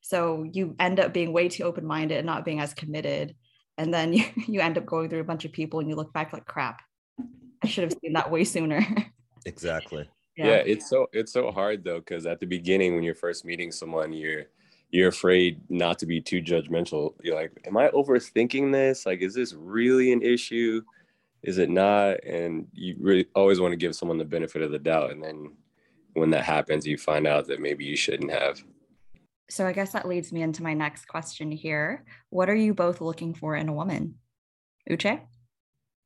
So 0.02 0.46
you 0.52 0.76
end 0.80 1.00
up 1.00 1.14
being 1.14 1.34
way 1.34 1.50
too 1.50 1.64
open 1.64 1.86
minded 1.86 2.18
and 2.18 2.26
not 2.26 2.46
being 2.46 2.60
as 2.60 2.74
committed. 2.74 3.36
And 3.78 3.94
then 3.94 4.14
you, 4.14 4.26
you 4.48 4.62
end 4.62 4.78
up 4.78 4.86
going 4.86 5.10
through 5.10 5.22
a 5.22 5.26
bunch 5.26 5.46
of 5.46 5.52
people 5.52 5.80
and 5.80 5.90
you 5.90 5.96
look 5.96 6.14
back 6.14 6.34
like 6.34 6.46
crap. 6.46 6.82
I 7.64 7.68
should 7.68 7.84
have 7.84 7.98
seen 8.02 8.14
that 8.14 8.32
way 8.32 8.44
sooner. 8.44 8.86
exactly. 9.46 10.10
Yeah. 10.38 10.46
yeah, 10.46 10.64
it's 10.66 10.90
so 10.90 11.08
it's 11.12 11.34
so 11.34 11.52
hard 11.52 11.84
though, 11.84 12.00
because 12.00 12.26
at 12.26 12.40
the 12.40 12.46
beginning 12.46 12.96
when 12.96 13.04
you're 13.04 13.14
first 13.14 13.44
meeting 13.44 13.74
someone, 13.74 14.14
you're 14.14 14.46
you're 14.92 15.10
afraid 15.10 15.62
not 15.70 16.00
to 16.00 16.06
be 16.06 16.22
too 16.22 16.42
judgmental. 16.42 17.14
You're 17.22 17.36
like, 17.36 17.52
am 17.66 17.78
I 17.78 17.90
overthinking 17.90 18.72
this? 18.72 19.06
Like, 19.06 19.22
is 19.22 19.34
this 19.34 19.54
really 19.54 20.12
an 20.12 20.22
issue? 20.22 20.82
Is 21.44 21.58
it 21.58 21.70
not? 21.70 22.24
And 22.24 22.68
you 22.74 22.96
really 23.00 23.28
always 23.36 23.60
want 23.60 23.74
to 23.74 23.78
give 23.78 23.96
someone 23.96 24.18
the 24.18 24.26
benefit 24.26 24.62
of 24.62 24.72
the 24.72 24.80
doubt. 24.80 25.12
And 25.12 25.22
then 25.22 25.54
when 26.14 26.32
that 26.32 26.44
happens, 26.44 26.88
you 26.88 26.98
find 26.98 27.28
out 27.28 27.48
that 27.48 27.62
maybe 27.62 27.86
you 27.86 27.96
shouldn't 27.96 28.32
have 28.32 28.64
so 29.50 29.66
I 29.66 29.74
guess 29.74 29.92
that 29.94 30.08
leads 30.08 30.32
me 30.32 30.42
into 30.42 30.64
my 30.64 30.74
next 30.74 31.06
question 31.08 31.52
here. 31.52 32.06
What 32.30 32.50
are 32.50 32.56
you 32.56 32.74
both 32.74 33.02
looking 33.02 33.34
for 33.34 33.56
in 33.56 33.68
a 33.68 33.74
woman? 33.74 34.16
Uche? 34.90 35.22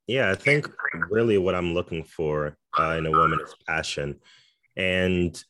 Yeah, 0.06 0.30
I 0.30 0.34
think 0.34 0.68
really 1.10 1.38
what 1.38 1.54
I'm 1.54 1.74
looking 1.74 2.04
for 2.04 2.56
uh, 2.78 2.96
in 2.98 3.06
a 3.06 3.10
woman 3.10 3.40
is 3.42 3.54
passion. 3.66 4.20
And 4.76 5.42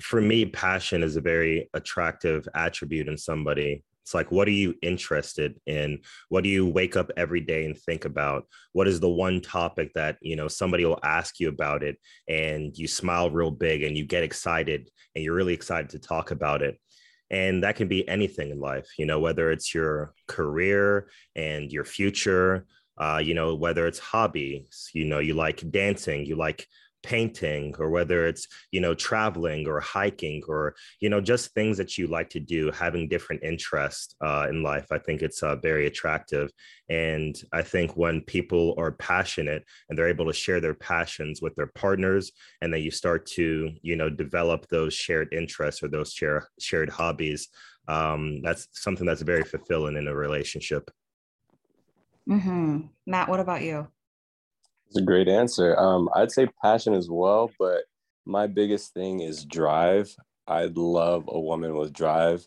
for 0.00 0.20
me, 0.20 0.46
passion 0.46 1.02
is 1.02 1.16
a 1.16 1.20
very 1.20 1.68
attractive 1.74 2.48
attribute 2.54 3.08
in 3.08 3.18
somebody. 3.18 3.84
It's 4.08 4.14
like, 4.14 4.32
what 4.32 4.48
are 4.48 4.52
you 4.52 4.74
interested 4.80 5.60
in? 5.66 5.98
What 6.30 6.42
do 6.42 6.48
you 6.48 6.66
wake 6.66 6.96
up 6.96 7.10
every 7.18 7.42
day 7.42 7.66
and 7.66 7.76
think 7.76 8.06
about? 8.06 8.46
What 8.72 8.88
is 8.88 9.00
the 9.00 9.10
one 9.10 9.42
topic 9.42 9.92
that, 9.96 10.16
you 10.22 10.34
know, 10.34 10.48
somebody 10.48 10.86
will 10.86 10.98
ask 11.02 11.38
you 11.38 11.50
about 11.50 11.82
it 11.82 11.98
and 12.26 12.74
you 12.74 12.88
smile 12.88 13.30
real 13.30 13.50
big 13.50 13.82
and 13.82 13.98
you 13.98 14.06
get 14.06 14.22
excited 14.22 14.88
and 15.14 15.22
you're 15.22 15.34
really 15.34 15.52
excited 15.52 15.90
to 15.90 15.98
talk 15.98 16.30
about 16.30 16.62
it? 16.62 16.80
And 17.28 17.62
that 17.64 17.76
can 17.76 17.86
be 17.86 18.08
anything 18.08 18.48
in 18.48 18.58
life, 18.58 18.88
you 18.98 19.04
know, 19.04 19.20
whether 19.20 19.50
it's 19.50 19.74
your 19.74 20.14
career 20.26 21.10
and 21.36 21.70
your 21.70 21.84
future, 21.84 22.64
uh, 22.96 23.20
you 23.22 23.34
know, 23.34 23.56
whether 23.56 23.86
it's 23.86 23.98
hobbies, 23.98 24.88
you 24.94 25.04
know, 25.04 25.18
you 25.18 25.34
like 25.34 25.70
dancing, 25.70 26.24
you 26.24 26.36
like 26.36 26.66
painting 27.02 27.74
or 27.78 27.90
whether 27.90 28.26
it's 28.26 28.46
you 28.72 28.80
know 28.80 28.94
traveling 28.94 29.66
or 29.66 29.80
hiking 29.80 30.42
or 30.48 30.74
you 31.00 31.08
know 31.08 31.20
just 31.20 31.52
things 31.54 31.78
that 31.78 31.96
you 31.96 32.06
like 32.06 32.28
to 32.28 32.40
do 32.40 32.70
having 32.72 33.08
different 33.08 33.42
interests 33.42 34.14
uh, 34.20 34.46
in 34.48 34.62
life 34.62 34.86
i 34.90 34.98
think 34.98 35.22
it's 35.22 35.42
uh, 35.42 35.56
very 35.56 35.86
attractive. 35.86 36.50
And 36.90 37.40
i 37.52 37.62
think 37.62 37.96
when 37.96 38.22
people 38.22 38.74
are 38.78 38.92
passionate 38.92 39.64
and 39.88 39.96
they're 39.96 40.08
able 40.08 40.26
to 40.26 40.32
share 40.32 40.60
their 40.60 40.74
passions 40.74 41.40
with 41.42 41.54
their 41.54 41.70
partners 41.74 42.32
and 42.60 42.72
then 42.72 42.82
you 42.82 42.90
start 42.90 43.26
to 43.38 43.70
you 43.82 43.96
know 43.96 44.10
develop 44.10 44.66
those 44.68 44.94
shared 44.94 45.32
interests 45.32 45.82
or 45.82 45.88
those 45.88 46.12
share, 46.12 46.48
shared 46.58 46.90
hobbies 46.90 47.48
um, 47.88 48.42
that's 48.42 48.68
something 48.72 49.06
that's 49.06 49.22
very 49.22 49.44
fulfilling 49.44 49.96
in 49.96 50.08
a 50.08 50.14
relationship. 50.14 50.90
Mm-hmm. 52.28 52.80
matt 53.06 53.28
what 53.30 53.40
about 53.40 53.62
you 53.62 53.88
it's 54.88 54.98
a 54.98 55.02
great 55.02 55.28
answer. 55.28 55.78
Um, 55.78 56.08
I'd 56.14 56.32
say 56.32 56.48
passion 56.62 56.94
as 56.94 57.08
well, 57.10 57.50
but 57.58 57.84
my 58.24 58.46
biggest 58.46 58.94
thing 58.94 59.20
is 59.20 59.44
drive. 59.44 60.14
I'd 60.46 60.76
love 60.76 61.24
a 61.28 61.38
woman 61.38 61.76
with 61.76 61.92
drive, 61.92 62.46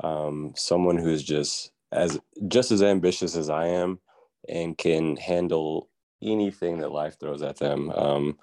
um, 0.00 0.52
someone 0.56 0.96
who's 0.96 1.22
just 1.22 1.70
as 1.92 2.18
just 2.48 2.70
as 2.70 2.82
ambitious 2.82 3.36
as 3.36 3.50
I 3.50 3.66
am, 3.66 4.00
and 4.48 4.76
can 4.76 5.16
handle 5.16 5.90
anything 6.22 6.78
that 6.78 6.92
life 6.92 7.18
throws 7.20 7.42
at 7.42 7.58
them. 7.58 7.90
Um, 7.90 8.38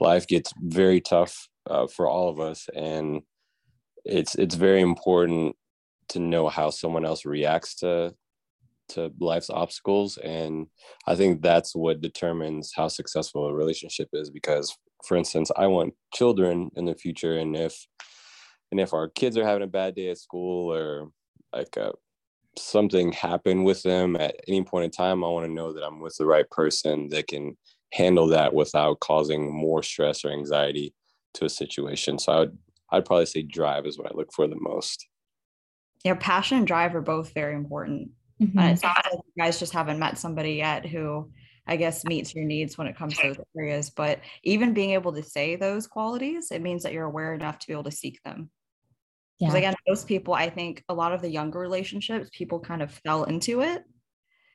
life 0.00 0.26
gets 0.26 0.52
very 0.60 1.00
tough 1.00 1.48
uh, 1.68 1.86
for 1.86 2.08
all 2.08 2.28
of 2.28 2.40
us, 2.40 2.68
and 2.74 3.22
it's 4.04 4.34
it's 4.34 4.56
very 4.56 4.80
important 4.80 5.54
to 6.08 6.18
know 6.18 6.48
how 6.48 6.70
someone 6.70 7.04
else 7.04 7.24
reacts 7.24 7.76
to 7.76 8.14
to 8.90 9.12
life's 9.18 9.50
obstacles 9.50 10.16
and 10.18 10.66
i 11.06 11.14
think 11.14 11.42
that's 11.42 11.74
what 11.74 12.00
determines 12.00 12.72
how 12.74 12.88
successful 12.88 13.46
a 13.46 13.54
relationship 13.54 14.08
is 14.12 14.30
because 14.30 14.76
for 15.04 15.16
instance 15.16 15.50
i 15.56 15.66
want 15.66 15.94
children 16.12 16.70
in 16.76 16.84
the 16.84 16.94
future 16.94 17.36
and 17.36 17.56
if 17.56 17.86
and 18.70 18.80
if 18.80 18.92
our 18.92 19.08
kids 19.08 19.36
are 19.36 19.46
having 19.46 19.62
a 19.62 19.66
bad 19.66 19.94
day 19.94 20.10
at 20.10 20.18
school 20.18 20.72
or 20.72 21.10
like 21.52 21.76
a, 21.76 21.88
uh, 21.88 21.92
something 22.58 23.12
happened 23.12 23.64
with 23.64 23.82
them 23.84 24.16
at 24.16 24.34
any 24.48 24.62
point 24.62 24.84
in 24.84 24.90
time 24.90 25.24
i 25.24 25.28
want 25.28 25.46
to 25.46 25.52
know 25.52 25.72
that 25.72 25.84
i'm 25.84 26.00
with 26.00 26.16
the 26.16 26.26
right 26.26 26.50
person 26.50 27.08
that 27.08 27.28
can 27.28 27.56
handle 27.92 28.28
that 28.28 28.54
without 28.54 29.00
causing 29.00 29.52
more 29.52 29.82
stress 29.82 30.24
or 30.24 30.30
anxiety 30.30 30.94
to 31.34 31.44
a 31.44 31.48
situation. 31.48 32.18
So 32.18 32.32
i 32.32 32.38
would 32.40 32.58
i'd 32.92 33.04
probably 33.04 33.26
say 33.26 33.42
drive 33.42 33.86
is 33.86 33.98
what 33.98 34.10
i 34.10 34.14
look 34.14 34.32
for 34.32 34.46
the 34.48 34.58
most. 34.58 35.06
Yeah 36.04 36.14
passion 36.18 36.58
and 36.58 36.66
drive 36.66 36.94
are 36.94 37.00
both 37.00 37.32
very 37.34 37.54
important 37.54 38.10
Mm-hmm. 38.40 38.58
And 38.58 38.72
it 38.72 38.80
sounds 38.80 38.96
like 39.04 39.20
you 39.34 39.42
guys 39.42 39.58
just 39.58 39.72
haven't 39.72 39.98
met 39.98 40.18
somebody 40.18 40.54
yet 40.54 40.86
who 40.86 41.30
I 41.66 41.76
guess 41.76 42.04
meets 42.04 42.34
your 42.34 42.44
needs 42.44 42.76
when 42.78 42.86
it 42.86 42.96
comes 42.96 43.16
to 43.18 43.28
those 43.28 43.44
areas. 43.56 43.90
But 43.90 44.20
even 44.42 44.74
being 44.74 44.90
able 44.90 45.12
to 45.12 45.22
say 45.22 45.56
those 45.56 45.86
qualities, 45.86 46.50
it 46.50 46.62
means 46.62 46.82
that 46.82 46.92
you're 46.92 47.04
aware 47.04 47.34
enough 47.34 47.58
to 47.60 47.66
be 47.66 47.72
able 47.72 47.84
to 47.84 47.90
seek 47.90 48.22
them. 48.22 48.50
Because 49.38 49.54
yeah. 49.54 49.58
again, 49.58 49.74
most 49.88 50.06
people, 50.06 50.34
I 50.34 50.50
think 50.50 50.84
a 50.88 50.94
lot 50.94 51.12
of 51.12 51.22
the 51.22 51.30
younger 51.30 51.58
relationships, 51.58 52.28
people 52.32 52.60
kind 52.60 52.82
of 52.82 52.92
fell 53.04 53.24
into 53.24 53.60
it. 53.62 53.84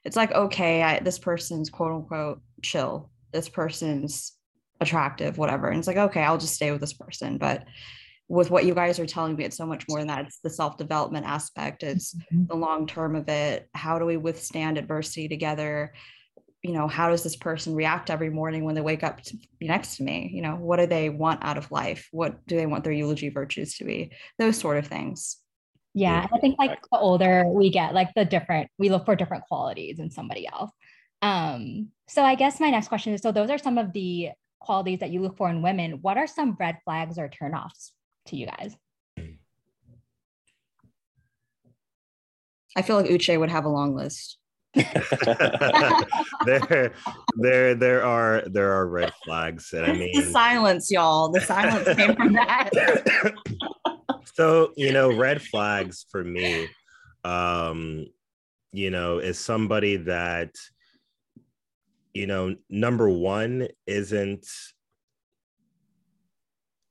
It's 0.04 0.16
like, 0.16 0.32
okay, 0.32 0.84
I, 0.84 1.00
this 1.00 1.18
person's 1.18 1.70
quote 1.70 1.92
unquote 1.92 2.42
chill. 2.62 3.10
This 3.32 3.50
person's 3.50 4.34
attractive, 4.82 5.38
whatever. 5.38 5.70
And 5.70 5.80
it's 5.80 5.88
like, 5.88 5.98
okay, 5.98 6.22
I'll 6.22 6.38
just 6.38 6.54
stay 6.54 6.72
with 6.72 6.82
this 6.82 6.94
person. 6.94 7.38
But 7.38 7.66
with 8.28 8.50
what 8.50 8.66
you 8.66 8.74
guys 8.74 9.00
are 9.00 9.06
telling 9.06 9.36
me, 9.36 9.46
it's 9.46 9.58
so 9.58 9.66
much 9.66 9.86
more 9.88 10.00
than 10.00 10.08
that. 10.08 10.26
It's 10.26 10.40
the 10.40 10.50
self 10.50 10.78
development 10.78 11.26
aspect, 11.26 11.84
it's 11.84 12.16
mm-hmm. 12.16 12.46
the 12.48 12.56
long 12.56 12.88
term 12.88 13.16
of 13.16 13.30
it. 13.30 13.70
How 13.74 14.00
do 14.00 14.06
we 14.06 14.18
withstand 14.18 14.78
adversity 14.78 15.28
together? 15.28 15.94
You 16.64 16.74
know, 16.74 16.88
how 16.88 17.10
does 17.10 17.22
this 17.22 17.36
person 17.36 17.76
react 17.76 18.10
every 18.10 18.32
morning 18.32 18.64
when 18.64 18.74
they 18.74 18.82
wake 18.82 19.04
up 19.04 19.22
to 19.22 19.38
be 19.60 19.68
next 19.68 19.98
to 19.98 20.04
me? 20.04 20.32
You 20.34 20.42
know, 20.42 20.56
what 20.56 20.78
do 20.78 20.88
they 20.88 21.10
want 21.10 21.44
out 21.44 21.58
of 21.58 21.72
life? 21.72 22.08
What 22.12 22.46
do 22.48 22.56
they 22.56 22.66
want 22.66 22.84
their 22.84 22.94
eulogy 22.94 23.30
virtues 23.30 23.78
to 23.78 23.86
be? 23.86 24.12
Those 24.40 24.58
sort 24.58 24.78
of 24.78 24.88
things. 24.88 25.38
Yeah, 25.94 26.28
I 26.34 26.40
think 26.40 26.58
like 26.58 26.82
the 26.92 26.98
older 26.98 27.46
we 27.48 27.70
get, 27.70 27.94
like 27.94 28.10
the 28.16 28.26
different, 28.26 28.70
we 28.80 28.90
look 28.90 29.06
for 29.06 29.16
different 29.16 29.46
qualities 29.46 30.00
in 30.00 30.10
somebody 30.10 30.48
else. 30.48 30.72
Um, 31.22 31.90
so 32.08 32.24
I 32.24 32.36
guess 32.36 32.60
my 32.60 32.70
next 32.70 32.88
question 32.88 33.14
is 33.14 33.22
so 33.22 33.32
those 33.32 33.50
are 33.50 33.58
some 33.58 33.78
of 33.78 33.94
the 33.94 34.32
qualities 34.60 35.00
that 35.00 35.12
you 35.12 35.22
look 35.22 35.38
for 35.38 35.50
in 35.50 35.62
women. 35.62 36.00
What 36.02 36.18
are 36.18 36.28
some 36.28 36.58
red 36.60 36.80
flags 36.84 37.18
or 37.18 37.30
turnoffs 37.30 37.92
to 38.26 38.36
you 38.36 38.48
guys? 38.48 38.76
I 42.76 42.82
feel 42.82 42.98
like 42.98 43.10
Uche 43.10 43.40
would 43.40 43.50
have 43.50 43.66
a 43.66 43.70
long 43.70 43.96
list. 43.96 44.38
there, 46.46 46.92
there, 47.38 47.76
there 47.76 48.04
are 48.04 48.44
there 48.48 48.74
are 48.74 48.88
red 48.88 49.14
flags, 49.24 49.72
and 49.72 49.86
I 49.86 49.94
mean 49.94 50.12
the 50.14 50.30
silence, 50.30 50.92
y'all. 50.92 51.30
The 51.30 51.40
silence 51.40 51.98
came 51.98 52.14
from 52.14 52.34
that. 52.34 52.72
so 54.36 54.74
you 54.76 54.92
know, 54.92 55.16
red 55.16 55.42
flags 55.42 56.06
for 56.12 56.26
me, 56.26 56.68
um, 57.24 58.08
you 58.74 58.92
know, 58.92 59.20
is 59.20 59.40
somebody 59.40 59.96
that 59.96 60.50
you 62.16 62.28
know, 62.28 62.56
number 62.70 63.10
one 63.10 63.68
isn't 63.86 64.48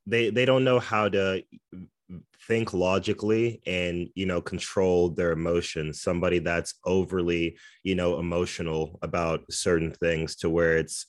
they 0.05 0.29
they 0.29 0.45
don't 0.45 0.63
know 0.63 0.79
how 0.79 1.09
to 1.09 1.43
think 2.47 2.73
logically 2.73 3.61
and 3.65 4.09
you 4.15 4.25
know 4.25 4.41
control 4.41 5.09
their 5.09 5.31
emotions. 5.31 6.01
Somebody 6.01 6.39
that's 6.39 6.75
overly 6.85 7.57
you 7.83 7.95
know 7.95 8.19
emotional 8.19 8.99
about 9.01 9.41
certain 9.51 9.91
things 9.91 10.35
to 10.37 10.49
where 10.49 10.77
it's 10.77 11.07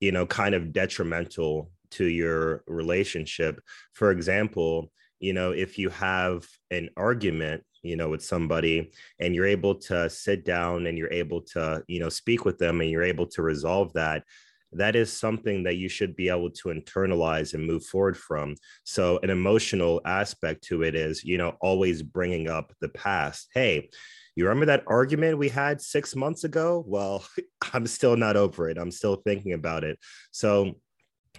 you 0.00 0.12
know 0.12 0.26
kind 0.26 0.54
of 0.54 0.72
detrimental 0.72 1.70
to 1.92 2.04
your 2.04 2.64
relationship. 2.66 3.60
For 3.92 4.10
example 4.10 4.90
you 5.20 5.34
know 5.34 5.52
if 5.52 5.78
you 5.78 5.90
have 5.90 6.46
an 6.70 6.88
argument 6.96 7.62
you 7.82 7.96
know 7.96 8.08
with 8.08 8.24
somebody 8.24 8.90
and 9.20 9.34
you're 9.34 9.46
able 9.46 9.74
to 9.74 10.10
sit 10.10 10.44
down 10.44 10.86
and 10.86 10.98
you're 10.98 11.12
able 11.12 11.42
to 11.42 11.82
you 11.86 12.00
know 12.00 12.08
speak 12.08 12.44
with 12.44 12.58
them 12.58 12.80
and 12.80 12.90
you're 12.90 13.02
able 13.02 13.26
to 13.26 13.42
resolve 13.42 13.92
that 13.92 14.24
that 14.72 14.96
is 14.96 15.12
something 15.12 15.64
that 15.64 15.76
you 15.76 15.88
should 15.88 16.14
be 16.14 16.28
able 16.28 16.50
to 16.50 16.68
internalize 16.68 17.54
and 17.54 17.66
move 17.66 17.84
forward 17.84 18.16
from. 18.16 18.54
So, 18.84 19.18
an 19.22 19.30
emotional 19.30 20.00
aspect 20.04 20.64
to 20.64 20.82
it 20.82 20.94
is, 20.94 21.24
you 21.24 21.38
know, 21.38 21.56
always 21.60 22.02
bringing 22.02 22.48
up 22.48 22.72
the 22.80 22.88
past. 22.88 23.48
Hey, 23.52 23.90
you 24.36 24.44
remember 24.44 24.66
that 24.66 24.84
argument 24.86 25.38
we 25.38 25.48
had 25.48 25.80
six 25.80 26.14
months 26.14 26.44
ago? 26.44 26.84
Well, 26.86 27.24
I'm 27.72 27.86
still 27.86 28.16
not 28.16 28.36
over 28.36 28.68
it. 28.68 28.78
I'm 28.78 28.92
still 28.92 29.16
thinking 29.16 29.52
about 29.52 29.84
it. 29.84 29.98
So, 30.30 30.76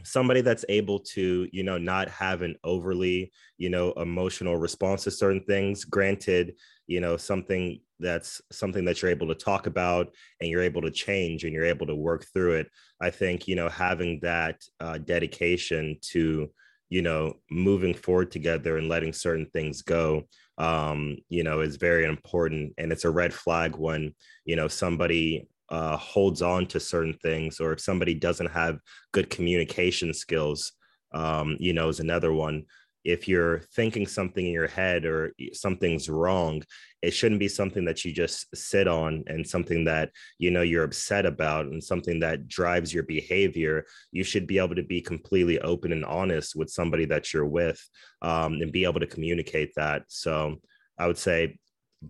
somebody 0.04 0.41
that's 0.41 0.65
able 0.69 0.99
to 0.99 1.47
you 1.51 1.63
know 1.63 1.77
not 1.77 2.10
have 2.10 2.41
an 2.41 2.56
overly 2.63 3.32
you 3.58 3.69
know 3.69 3.91
emotional 3.93 4.58
response 4.58 5.04
to 5.04 5.12
certain 5.12 5.43
things. 5.43 5.86
Granted 5.86 6.56
you 6.88 6.99
know 6.99 7.17
something 7.17 7.80
that's 7.99 8.41
something 8.51 8.84
that 8.86 9.01
you're 9.01 9.12
able 9.12 9.27
to 9.27 9.36
talk 9.36 9.67
about 9.67 10.12
and 10.39 10.49
you're 10.49 10.63
able 10.63 10.82
to 10.82 10.91
change 10.91 11.43
and 11.43 11.54
you're 11.54 11.65
able 11.65 11.86
to 11.86 11.95
work 11.95 12.25
through 12.34 12.54
it 12.54 12.67
i 12.99 13.12
think 13.12 13.47
you 13.47 13.56
know 13.56 13.69
having 13.69 14.19
that 14.21 14.60
uh, 14.80 14.97
dedication 14.97 15.95
to 16.01 16.49
you 16.89 17.01
know 17.01 17.34
moving 17.49 17.93
forward 17.93 18.30
together 18.30 18.77
and 18.77 18.89
letting 18.89 19.13
certain 19.13 19.45
things 19.54 19.84
go 19.84 20.23
um 20.58 21.17
you 21.30 21.43
know 21.43 21.62
is 21.62 21.77
very 21.77 22.06
important. 22.06 22.73
And 22.77 22.91
it's 22.91 23.06
a 23.06 23.10
red 23.10 23.34
flag 23.34 23.75
when 23.75 24.13
you 24.45 24.56
know 24.56 24.67
somebody 24.67 25.47
uh, 25.72 25.98
holds 25.98 26.42
on 26.42 26.68
to 26.68 26.80
certain 26.80 27.14
things 27.14 27.60
or 27.60 27.74
if 27.74 27.80
somebody 27.80 28.14
doesn't 28.14 28.52
have 28.52 28.80
good 29.14 29.30
communication 29.30 30.14
skills 30.14 30.74
um, 31.14 31.58
you 31.60 31.74
know 31.74 31.90
is 31.90 32.00
another 32.00 32.34
one. 32.34 32.64
If 33.04 33.28
you're 33.28 33.62
thinking 33.76 34.06
something 34.06 34.46
in 34.46 34.52
your 34.52 34.68
head 34.68 35.06
or 35.06 35.34
something's 35.54 36.08
wrong 36.08 36.62
it 37.02 37.12
shouldn't 37.12 37.40
be 37.40 37.48
something 37.48 37.84
that 37.86 38.06
you 38.06 38.14
just 38.14 38.46
sit 38.56 38.88
on 38.88 39.24
and 39.26 39.48
something 39.48 39.86
that 39.86 40.12
you 40.38 40.52
know 40.52 40.62
you're 40.62 40.84
upset 40.84 41.26
about 41.26 41.66
and 41.66 41.84
something 41.84 42.20
that 42.20 42.48
drives 42.48 42.94
your 42.94 43.04
behavior. 43.04 43.86
You 44.12 44.24
should 44.24 44.46
be 44.46 44.60
able 44.60 44.76
to 44.76 44.84
be 44.84 45.02
completely 45.02 45.60
open 45.62 45.94
and 45.94 46.06
honest 46.06 46.56
with 46.56 46.70
somebody 46.70 47.06
that 47.06 47.34
you're 47.34 47.48
with 47.48 47.84
um, 48.22 48.54
and 48.62 48.72
be 48.72 48.84
able 48.84 49.00
to 49.00 49.08
communicate 49.08 49.74
that. 49.76 50.04
So 50.08 50.58
i 51.00 51.08
would 51.08 51.18
say 51.18 51.58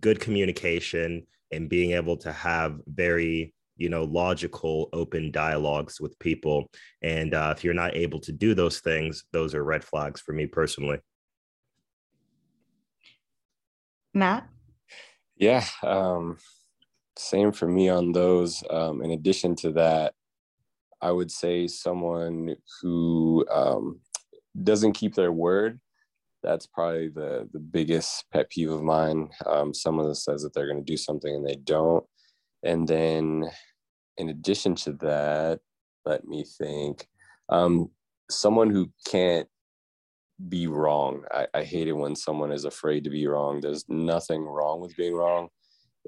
good 0.00 0.20
communication 0.20 1.26
and 1.50 1.68
being 1.68 1.92
able 1.92 2.16
to 2.16 2.32
have 2.32 2.80
very 2.86 3.54
you 3.76 3.88
know 3.88 4.04
logical 4.04 4.88
open 4.92 5.30
dialogues 5.30 6.00
with 6.00 6.18
people. 6.18 6.70
And 7.02 7.34
uh, 7.34 7.54
if 7.56 7.64
you're 7.64 7.74
not 7.74 7.96
able 7.96 8.20
to 8.20 8.32
do 8.32 8.54
those 8.54 8.80
things 8.80 9.24
those 9.32 9.54
are 9.54 9.64
red 9.64 9.84
flags 9.84 10.20
for 10.20 10.32
me 10.32 10.46
personally. 10.46 10.98
Matt? 14.14 14.46
Yeah 15.36 15.64
um, 15.82 16.38
same 17.16 17.52
for 17.52 17.66
me 17.66 17.88
on 17.88 18.12
those. 18.12 18.62
Um, 18.70 19.02
in 19.02 19.12
addition 19.12 19.54
to 19.56 19.72
that 19.72 20.14
i 21.02 21.10
would 21.10 21.30
say 21.30 21.66
someone 21.66 22.56
who 22.80 23.44
um, 23.50 24.00
doesn't 24.62 24.92
keep 24.92 25.14
their 25.14 25.32
word 25.32 25.80
that's 26.42 26.66
probably 26.66 27.08
the 27.08 27.48
the 27.52 27.58
biggest 27.58 28.24
pet 28.32 28.50
peeve 28.50 28.70
of 28.70 28.82
mine. 28.82 29.30
Um, 29.46 29.72
someone 29.72 30.14
says 30.14 30.42
that 30.42 30.52
they're 30.54 30.66
going 30.66 30.84
to 30.84 30.92
do 30.92 30.96
something 30.96 31.34
and 31.34 31.46
they 31.46 31.56
don't. 31.56 32.04
And 32.62 32.86
then, 32.86 33.50
in 34.18 34.28
addition 34.28 34.74
to 34.76 34.92
that, 34.94 35.60
let 36.04 36.24
me 36.24 36.44
think. 36.44 37.06
Um, 37.48 37.90
someone 38.30 38.70
who 38.70 38.90
can't 39.06 39.48
be 40.48 40.66
wrong. 40.66 41.24
I, 41.30 41.46
I 41.54 41.62
hate 41.62 41.88
it 41.88 41.92
when 41.92 42.16
someone 42.16 42.52
is 42.52 42.64
afraid 42.64 43.04
to 43.04 43.10
be 43.10 43.26
wrong. 43.26 43.60
There's 43.60 43.84
nothing 43.88 44.42
wrong 44.42 44.80
with 44.80 44.96
being 44.96 45.14
wrong, 45.14 45.48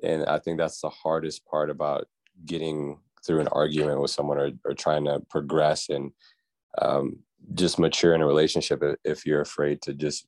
and 0.03 0.25
I 0.27 0.39
think 0.39 0.59
that's 0.59 0.81
the 0.81 0.91
hardest 0.91 1.45
part 1.47 1.71
about 1.71 2.07
getting 2.45 2.99
through 3.25 3.41
an 3.41 3.49
argument 3.49 4.01
with 4.01 4.11
someone 4.11 4.39
or, 4.39 4.51
or 4.65 4.75
trying 4.75 5.05
to 5.05 5.21
progress 5.31 5.89
and 5.89 6.13
um, 6.81 7.19
just 7.53 7.79
mature 7.79 8.15
in 8.15 8.23
a 8.23 8.27
relationship 8.27 8.83
if 9.05 9.27
you're 9.27 9.41
afraid 9.41 9.83
to 9.83 9.95
just 9.95 10.27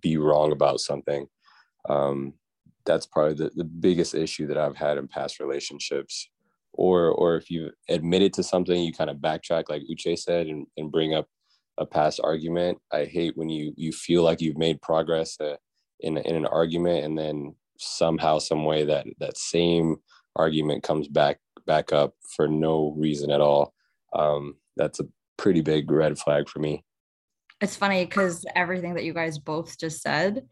be 0.00 0.16
wrong 0.16 0.52
about 0.52 0.80
something. 0.80 1.26
Um, 1.88 2.34
that's 2.86 3.06
probably 3.06 3.34
the, 3.34 3.50
the 3.54 3.64
biggest 3.64 4.14
issue 4.14 4.46
that 4.48 4.58
I've 4.58 4.76
had 4.76 4.98
in 4.98 5.08
past 5.08 5.40
relationships. 5.40 6.28
Or 6.72 7.08
or 7.08 7.36
if 7.36 7.50
you 7.50 7.70
admitted 7.88 8.32
to 8.34 8.42
something, 8.42 8.80
you 8.80 8.92
kind 8.92 9.10
of 9.10 9.16
backtrack, 9.16 9.64
like 9.68 9.82
Uche 9.90 10.16
said, 10.18 10.46
and, 10.46 10.66
and 10.76 10.92
bring 10.92 11.14
up 11.14 11.26
a 11.78 11.86
past 11.86 12.20
argument. 12.22 12.78
I 12.92 13.06
hate 13.06 13.36
when 13.36 13.48
you 13.48 13.72
you 13.76 13.90
feel 13.92 14.22
like 14.22 14.40
you've 14.40 14.56
made 14.56 14.80
progress 14.80 15.36
uh, 15.40 15.56
in 15.98 16.16
in 16.18 16.36
an 16.36 16.46
argument, 16.46 17.04
and 17.04 17.18
then 17.18 17.56
somehow, 17.78 18.38
some 18.38 18.64
way 18.64 18.84
that 18.84 19.06
that 19.18 19.36
same 19.36 19.96
argument 20.36 20.84
comes 20.84 21.08
back 21.08 21.40
back 21.66 21.92
up 21.92 22.14
for 22.36 22.46
no 22.46 22.94
reason 22.96 23.30
at 23.30 23.40
all. 23.40 23.74
Um, 24.16 24.56
that's 24.76 25.00
a 25.00 25.04
pretty 25.40 25.62
big 25.62 25.90
red 25.90 26.18
flag 26.18 26.48
for 26.48 26.58
me. 26.58 26.84
It's 27.62 27.76
funny 27.76 28.04
because 28.04 28.44
everything 28.54 28.94
that 28.94 29.04
you 29.04 29.14
guys 29.14 29.38
both 29.38 29.78
just 29.78 30.02
said, 30.02 30.46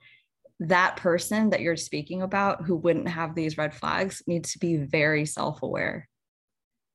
that 0.61 0.97
person 0.97 1.51
that 1.51 1.61
you're 1.61 1.77
speaking 1.77 2.23
about 2.23 2.65
who 2.65 2.75
wouldn't 2.75 3.09
have 3.09 3.35
these 3.35 3.59
red 3.59 3.75
flags 3.75 4.23
needs 4.27 4.53
to 4.53 4.59
be 4.59 4.77
very 4.77 5.27
self 5.27 5.63
aware 5.63 6.09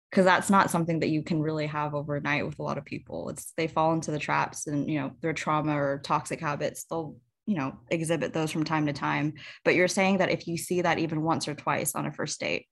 because 0.09 0.25
that's 0.25 0.49
not 0.49 0.69
something 0.69 0.99
that 0.99 1.09
you 1.09 1.23
can 1.23 1.41
really 1.41 1.67
have 1.67 1.95
overnight 1.95 2.45
with 2.45 2.59
a 2.59 2.63
lot 2.63 2.77
of 2.77 2.85
people. 2.85 3.29
It's 3.29 3.53
they 3.57 3.67
fall 3.67 3.93
into 3.93 4.11
the 4.11 4.19
traps 4.19 4.67
and, 4.67 4.89
you 4.89 4.99
know, 4.99 5.11
their 5.21 5.33
trauma 5.33 5.75
or 5.75 6.01
toxic 6.03 6.39
habits, 6.39 6.85
they'll, 6.85 7.15
you 7.45 7.55
know, 7.55 7.73
exhibit 7.89 8.33
those 8.33 8.51
from 8.51 8.63
time 8.63 8.87
to 8.87 8.93
time. 8.93 9.33
But 9.63 9.75
you're 9.75 9.87
saying 9.87 10.17
that 10.17 10.29
if 10.29 10.47
you 10.47 10.57
see 10.57 10.81
that 10.81 10.99
even 10.99 11.23
once 11.23 11.47
or 11.47 11.55
twice 11.55 11.95
on 11.95 12.05
a 12.05 12.11
first 12.11 12.39
date, 12.39 12.67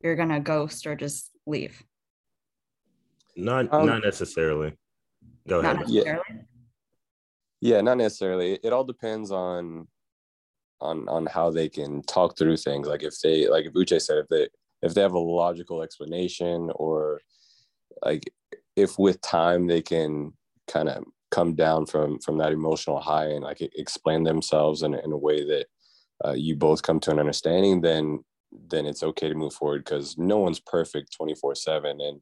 you're 0.00 0.16
going 0.16 0.30
to 0.30 0.40
ghost 0.40 0.86
or 0.86 0.96
just 0.96 1.30
leave. 1.46 1.80
Not 3.36 3.72
um, 3.72 3.86
not 3.86 4.02
necessarily. 4.02 4.74
Go 5.48 5.60
ahead. 5.60 5.80
Necessarily? 5.80 6.22
Yeah. 7.60 7.76
yeah, 7.76 7.80
not 7.80 7.98
necessarily. 7.98 8.58
It 8.62 8.72
all 8.72 8.84
depends 8.84 9.30
on 9.30 9.88
on 10.80 11.08
on 11.08 11.26
how 11.26 11.50
they 11.50 11.68
can 11.68 12.02
talk 12.02 12.36
through 12.36 12.56
things. 12.56 12.88
Like 12.88 13.02
if 13.02 13.18
they 13.20 13.48
like 13.48 13.66
if 13.66 13.72
Uche 13.74 14.00
said 14.00 14.18
if 14.18 14.28
they 14.28 14.48
if 14.82 14.94
they 14.94 15.02
have 15.02 15.12
a 15.12 15.18
logical 15.18 15.82
explanation 15.82 16.70
or 16.74 17.20
like 18.04 18.24
if 18.76 18.98
with 18.98 19.20
time 19.20 19.66
they 19.66 19.82
can 19.82 20.32
kind 20.68 20.88
of 20.88 21.04
come 21.30 21.54
down 21.54 21.86
from 21.86 22.18
from 22.20 22.38
that 22.38 22.52
emotional 22.52 23.00
high 23.00 23.26
and 23.26 23.44
like 23.44 23.60
explain 23.60 24.24
themselves 24.24 24.82
in, 24.82 24.94
in 24.94 25.12
a 25.12 25.16
way 25.16 25.44
that 25.44 25.66
uh, 26.24 26.32
you 26.32 26.56
both 26.56 26.82
come 26.82 26.98
to 27.00 27.10
an 27.10 27.18
understanding 27.18 27.80
then 27.80 28.24
then 28.68 28.84
it's 28.84 29.02
okay 29.02 29.28
to 29.28 29.34
move 29.34 29.52
forward 29.52 29.84
because 29.84 30.18
no 30.18 30.38
one's 30.38 30.60
perfect 30.60 31.12
24 31.12 31.54
7 31.54 32.00
and 32.00 32.20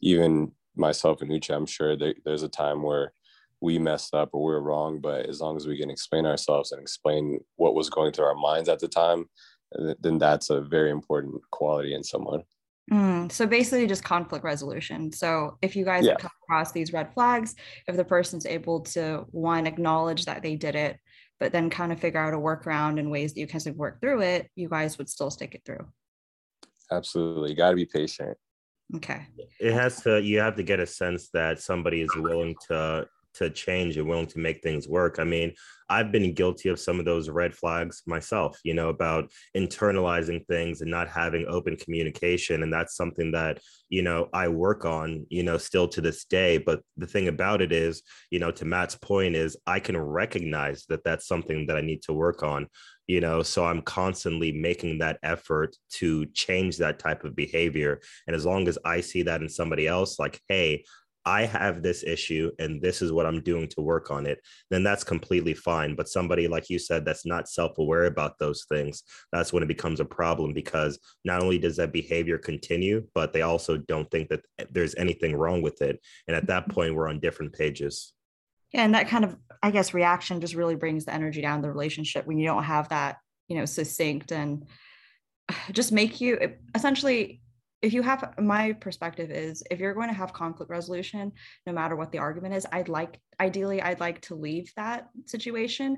even 0.00 0.52
myself 0.76 1.22
and 1.22 1.30
Uche, 1.30 1.54
I'm 1.54 1.66
sure 1.66 1.96
there, 1.96 2.14
there's 2.24 2.42
a 2.42 2.48
time 2.48 2.82
where 2.82 3.12
we 3.60 3.78
messed 3.78 4.14
up 4.14 4.30
or 4.32 4.44
we're 4.44 4.60
wrong, 4.60 5.00
but 5.00 5.26
as 5.26 5.40
long 5.40 5.56
as 5.56 5.66
we 5.66 5.78
can 5.78 5.90
explain 5.90 6.26
ourselves 6.26 6.72
and 6.72 6.80
explain 6.80 7.40
what 7.56 7.74
was 7.74 7.90
going 7.90 8.12
through 8.12 8.26
our 8.26 8.34
minds 8.34 8.68
at 8.68 8.78
the 8.78 8.88
time, 8.88 9.26
then 10.00 10.18
that's 10.18 10.50
a 10.50 10.60
very 10.60 10.90
important 10.90 11.34
quality 11.50 11.94
in 11.94 12.04
someone. 12.04 12.42
Mm, 12.90 13.30
so 13.30 13.46
basically, 13.46 13.86
just 13.86 14.04
conflict 14.04 14.44
resolution. 14.44 15.12
So 15.12 15.58
if 15.60 15.76
you 15.76 15.84
guys 15.84 16.06
yeah. 16.06 16.14
come 16.14 16.30
across 16.44 16.72
these 16.72 16.92
red 16.92 17.12
flags, 17.12 17.54
if 17.86 17.96
the 17.96 18.04
person's 18.04 18.46
able 18.46 18.80
to 18.80 19.26
one 19.30 19.66
acknowledge 19.66 20.24
that 20.24 20.42
they 20.42 20.56
did 20.56 20.74
it, 20.74 20.98
but 21.38 21.52
then 21.52 21.68
kind 21.68 21.92
of 21.92 22.00
figure 22.00 22.20
out 22.20 22.32
a 22.32 22.38
workaround 22.38 22.98
and 22.98 23.10
ways 23.10 23.34
that 23.34 23.40
you 23.40 23.46
can 23.46 23.60
work 23.76 24.00
through 24.00 24.22
it, 24.22 24.50
you 24.54 24.68
guys 24.68 24.96
would 24.96 25.08
still 25.08 25.30
stick 25.30 25.54
it 25.54 25.62
through. 25.66 25.86
Absolutely, 26.90 27.54
got 27.54 27.70
to 27.70 27.76
be 27.76 27.84
patient. 27.84 28.38
Okay. 28.96 29.26
It 29.60 29.72
has 29.72 30.02
to, 30.02 30.20
you 30.20 30.38
have 30.40 30.56
to 30.56 30.62
get 30.62 30.80
a 30.80 30.86
sense 30.86 31.28
that 31.30 31.60
somebody 31.60 32.00
is 32.00 32.14
willing 32.16 32.54
to 32.68 33.06
to 33.38 33.50
change 33.50 33.96
and 33.96 34.08
willing 34.08 34.26
to 34.26 34.38
make 34.38 34.62
things 34.62 34.88
work. 34.88 35.18
I 35.18 35.24
mean, 35.24 35.52
I've 35.88 36.12
been 36.12 36.34
guilty 36.34 36.68
of 36.68 36.78
some 36.78 36.98
of 36.98 37.04
those 37.04 37.30
red 37.30 37.54
flags 37.54 38.02
myself, 38.06 38.58
you 38.62 38.74
know, 38.74 38.90
about 38.90 39.30
internalizing 39.56 40.46
things 40.46 40.82
and 40.82 40.90
not 40.90 41.08
having 41.08 41.46
open 41.48 41.76
communication. 41.76 42.62
And 42.62 42.72
that's 42.72 42.94
something 42.94 43.32
that, 43.32 43.60
you 43.88 44.02
know, 44.02 44.28
I 44.34 44.48
work 44.48 44.84
on, 44.84 45.26
you 45.30 45.42
know, 45.42 45.56
still 45.56 45.88
to 45.88 46.00
this 46.00 46.24
day. 46.24 46.58
But 46.58 46.82
the 46.96 47.06
thing 47.06 47.28
about 47.28 47.62
it 47.62 47.72
is, 47.72 48.02
you 48.30 48.38
know, 48.38 48.50
to 48.50 48.64
Matt's 48.66 48.96
point, 48.96 49.34
is 49.34 49.56
I 49.66 49.80
can 49.80 49.96
recognize 49.96 50.84
that 50.88 51.04
that's 51.04 51.26
something 51.26 51.66
that 51.66 51.76
I 51.76 51.80
need 51.80 52.02
to 52.02 52.12
work 52.12 52.42
on 52.42 52.68
you 53.08 53.20
know 53.20 53.42
so 53.42 53.64
i'm 53.64 53.82
constantly 53.82 54.52
making 54.52 54.98
that 54.98 55.18
effort 55.22 55.74
to 55.88 56.26
change 56.26 56.76
that 56.76 56.98
type 56.98 57.24
of 57.24 57.34
behavior 57.34 58.00
and 58.26 58.36
as 58.36 58.46
long 58.46 58.68
as 58.68 58.78
i 58.84 59.00
see 59.00 59.22
that 59.22 59.40
in 59.40 59.48
somebody 59.48 59.88
else 59.88 60.18
like 60.18 60.40
hey 60.48 60.84
I 61.28 61.44
have 61.44 61.82
this 61.82 62.02
issue 62.04 62.50
and 62.58 62.80
this 62.80 63.02
is 63.02 63.12
what 63.12 63.26
I'm 63.26 63.42
doing 63.42 63.68
to 63.68 63.82
work 63.82 64.10
on 64.10 64.24
it, 64.24 64.40
then 64.70 64.82
that's 64.82 65.04
completely 65.04 65.52
fine. 65.52 65.94
But 65.94 66.08
somebody, 66.08 66.48
like 66.48 66.70
you 66.70 66.78
said, 66.78 67.04
that's 67.04 67.26
not 67.26 67.50
self 67.50 67.76
aware 67.76 68.06
about 68.06 68.38
those 68.38 68.64
things, 68.66 69.02
that's 69.30 69.52
when 69.52 69.62
it 69.62 69.66
becomes 69.66 70.00
a 70.00 70.06
problem 70.06 70.54
because 70.54 70.98
not 71.26 71.42
only 71.42 71.58
does 71.58 71.76
that 71.76 71.92
behavior 71.92 72.38
continue, 72.38 73.06
but 73.14 73.34
they 73.34 73.42
also 73.42 73.76
don't 73.76 74.10
think 74.10 74.30
that 74.30 74.40
there's 74.70 74.94
anything 74.94 75.36
wrong 75.36 75.60
with 75.60 75.82
it. 75.82 76.00
And 76.26 76.34
at 76.34 76.46
that 76.46 76.70
point, 76.70 76.94
we're 76.94 77.10
on 77.10 77.20
different 77.20 77.52
pages. 77.52 78.14
Yeah. 78.72 78.84
And 78.84 78.94
that 78.94 79.08
kind 79.08 79.24
of, 79.24 79.36
I 79.62 79.70
guess, 79.70 79.92
reaction 79.92 80.40
just 80.40 80.54
really 80.54 80.76
brings 80.76 81.04
the 81.04 81.12
energy 81.12 81.42
down 81.42 81.60
the 81.60 81.70
relationship 81.70 82.26
when 82.26 82.38
you 82.38 82.46
don't 82.46 82.64
have 82.64 82.88
that, 82.88 83.18
you 83.48 83.58
know, 83.58 83.66
succinct 83.66 84.32
and 84.32 84.66
just 85.72 85.92
make 85.92 86.22
you 86.22 86.54
essentially 86.74 87.42
if 87.80 87.92
you 87.92 88.02
have 88.02 88.34
my 88.38 88.72
perspective 88.72 89.30
is 89.30 89.62
if 89.70 89.78
you're 89.78 89.94
going 89.94 90.08
to 90.08 90.14
have 90.14 90.32
conflict 90.32 90.70
resolution 90.70 91.32
no 91.66 91.72
matter 91.72 91.96
what 91.96 92.10
the 92.12 92.18
argument 92.18 92.54
is 92.54 92.66
i'd 92.72 92.88
like 92.88 93.20
ideally 93.40 93.80
i'd 93.82 94.00
like 94.00 94.20
to 94.20 94.34
leave 94.34 94.72
that 94.76 95.08
situation 95.26 95.96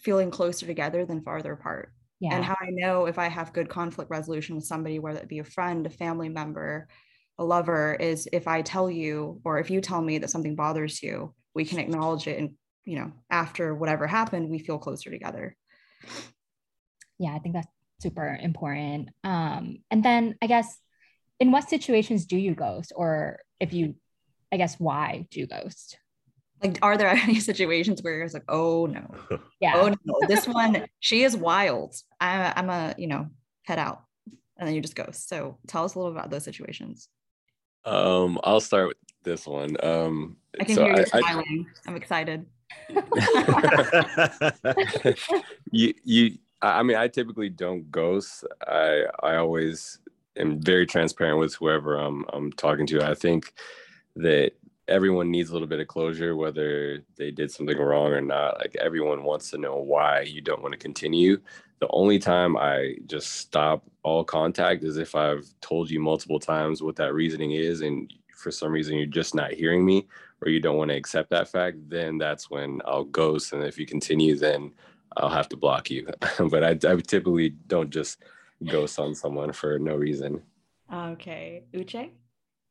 feeling 0.00 0.30
closer 0.30 0.66
together 0.66 1.06
than 1.06 1.22
farther 1.22 1.52
apart. 1.52 1.92
Yeah. 2.20 2.34
and 2.34 2.44
how 2.44 2.56
i 2.60 2.68
know 2.70 3.06
if 3.06 3.18
i 3.18 3.28
have 3.28 3.52
good 3.52 3.68
conflict 3.68 4.10
resolution 4.10 4.54
with 4.54 4.64
somebody 4.64 4.98
whether 4.98 5.18
it 5.18 5.28
be 5.28 5.40
a 5.40 5.44
friend 5.44 5.86
a 5.86 5.90
family 5.90 6.28
member 6.28 6.88
a 7.38 7.44
lover 7.44 7.94
is 7.94 8.28
if 8.32 8.46
i 8.46 8.62
tell 8.62 8.90
you 8.90 9.40
or 9.44 9.58
if 9.58 9.70
you 9.70 9.80
tell 9.80 10.00
me 10.00 10.18
that 10.18 10.30
something 10.30 10.54
bothers 10.54 11.02
you 11.02 11.34
we 11.54 11.64
can 11.64 11.78
acknowledge 11.78 12.26
it 12.28 12.38
and 12.38 12.50
you 12.84 12.98
know 12.98 13.12
after 13.30 13.74
whatever 13.74 14.06
happened 14.06 14.48
we 14.48 14.58
feel 14.58 14.78
closer 14.78 15.10
together. 15.10 15.56
Yeah 17.18 17.34
i 17.34 17.38
think 17.38 17.54
that's 17.54 17.68
super 18.00 18.38
important. 18.40 19.08
Um 19.24 19.78
and 19.90 20.04
then 20.04 20.36
i 20.42 20.46
guess 20.46 20.76
in 21.40 21.50
what 21.50 21.68
situations 21.68 22.26
do 22.26 22.36
you 22.36 22.54
ghost? 22.54 22.92
Or 22.94 23.40
if 23.60 23.72
you 23.72 23.94
i 24.52 24.56
guess 24.56 24.78
why 24.78 25.26
do 25.30 25.40
you 25.40 25.46
ghost? 25.46 25.98
Like 26.62 26.78
are 26.82 26.96
there 26.96 27.08
any 27.08 27.40
situations 27.40 28.02
where 28.02 28.22
it's 28.22 28.34
like 28.34 28.44
oh 28.48 28.86
no. 28.86 29.14
Yeah. 29.60 29.74
Oh 29.76 29.88
no. 29.88 30.28
This 30.28 30.46
one 30.46 30.86
she 31.00 31.24
is 31.24 31.36
wild. 31.36 31.94
I, 32.20 32.52
i'm 32.56 32.70
a 32.70 32.94
you 32.98 33.06
know 33.06 33.28
head 33.64 33.78
out. 33.78 34.02
And 34.56 34.68
then 34.68 34.74
you 34.74 34.80
just 34.80 34.94
ghost. 34.94 35.28
So 35.28 35.58
tell 35.66 35.84
us 35.84 35.94
a 35.94 35.98
little 35.98 36.12
about 36.12 36.30
those 36.30 36.44
situations. 36.44 37.08
Um 37.84 38.38
i'll 38.44 38.60
start 38.60 38.88
with 38.88 38.96
this 39.24 39.46
one. 39.46 39.76
Um 39.82 40.36
i 40.60 40.64
can 40.64 40.76
so 40.76 40.84
hear 40.84 40.96
you 40.96 41.04
I, 41.12 41.20
smiling. 41.20 41.66
I, 41.68 41.90
i'm 41.90 41.96
excited. 41.96 42.46
You 45.70 45.94
you 46.04 46.38
i 46.62 46.82
mean 46.82 46.96
i 46.96 47.08
typically 47.08 47.48
don't 47.48 47.90
ghost. 47.90 48.44
I 48.66 49.04
i 49.22 49.36
always 49.36 49.98
am 50.36 50.60
very 50.60 50.86
transparent 50.86 51.38
with 51.38 51.54
whoever 51.54 51.96
I'm 51.96 52.24
I'm 52.32 52.52
talking 52.52 52.86
to. 52.88 53.02
I 53.02 53.14
think 53.14 53.52
that 54.16 54.52
everyone 54.86 55.30
needs 55.30 55.50
a 55.50 55.52
little 55.52 55.68
bit 55.68 55.80
of 55.80 55.88
closure, 55.88 56.36
whether 56.36 57.04
they 57.16 57.30
did 57.30 57.50
something 57.50 57.78
wrong 57.78 58.12
or 58.12 58.20
not. 58.20 58.58
Like 58.58 58.76
everyone 58.76 59.24
wants 59.24 59.50
to 59.50 59.58
know 59.58 59.76
why 59.76 60.22
you 60.22 60.40
don't 60.40 60.62
want 60.62 60.72
to 60.72 60.78
continue. 60.78 61.38
The 61.80 61.88
only 61.90 62.18
time 62.18 62.56
I 62.56 62.96
just 63.06 63.32
stop 63.32 63.84
all 64.02 64.24
contact 64.24 64.84
is 64.84 64.96
if 64.96 65.14
I've 65.14 65.46
told 65.60 65.90
you 65.90 66.00
multiple 66.00 66.38
times 66.38 66.82
what 66.82 66.96
that 66.96 67.14
reasoning 67.14 67.52
is, 67.52 67.80
and 67.80 68.12
for 68.34 68.50
some 68.50 68.72
reason 68.72 68.96
you're 68.96 69.06
just 69.06 69.34
not 69.34 69.52
hearing 69.52 69.84
me 69.84 70.06
or 70.42 70.50
you 70.50 70.60
don't 70.60 70.76
want 70.76 70.90
to 70.90 70.96
accept 70.96 71.30
that 71.30 71.48
fact, 71.48 71.78
then 71.88 72.18
that's 72.18 72.50
when 72.50 72.80
I'll 72.84 73.04
ghost. 73.04 73.52
And 73.52 73.64
if 73.64 73.78
you 73.78 73.86
continue, 73.86 74.36
then 74.36 74.72
I'll 75.16 75.30
have 75.30 75.48
to 75.50 75.56
block 75.56 75.90
you. 75.90 76.08
but 76.50 76.62
I, 76.62 76.70
I 76.70 76.96
typically 76.96 77.50
don't 77.66 77.90
just 77.90 78.22
ghost 78.64 78.98
on 78.98 79.14
someone 79.14 79.52
for 79.52 79.78
no 79.78 79.96
reason. 79.96 80.42
Okay. 80.92 81.64
Uche? 81.72 82.10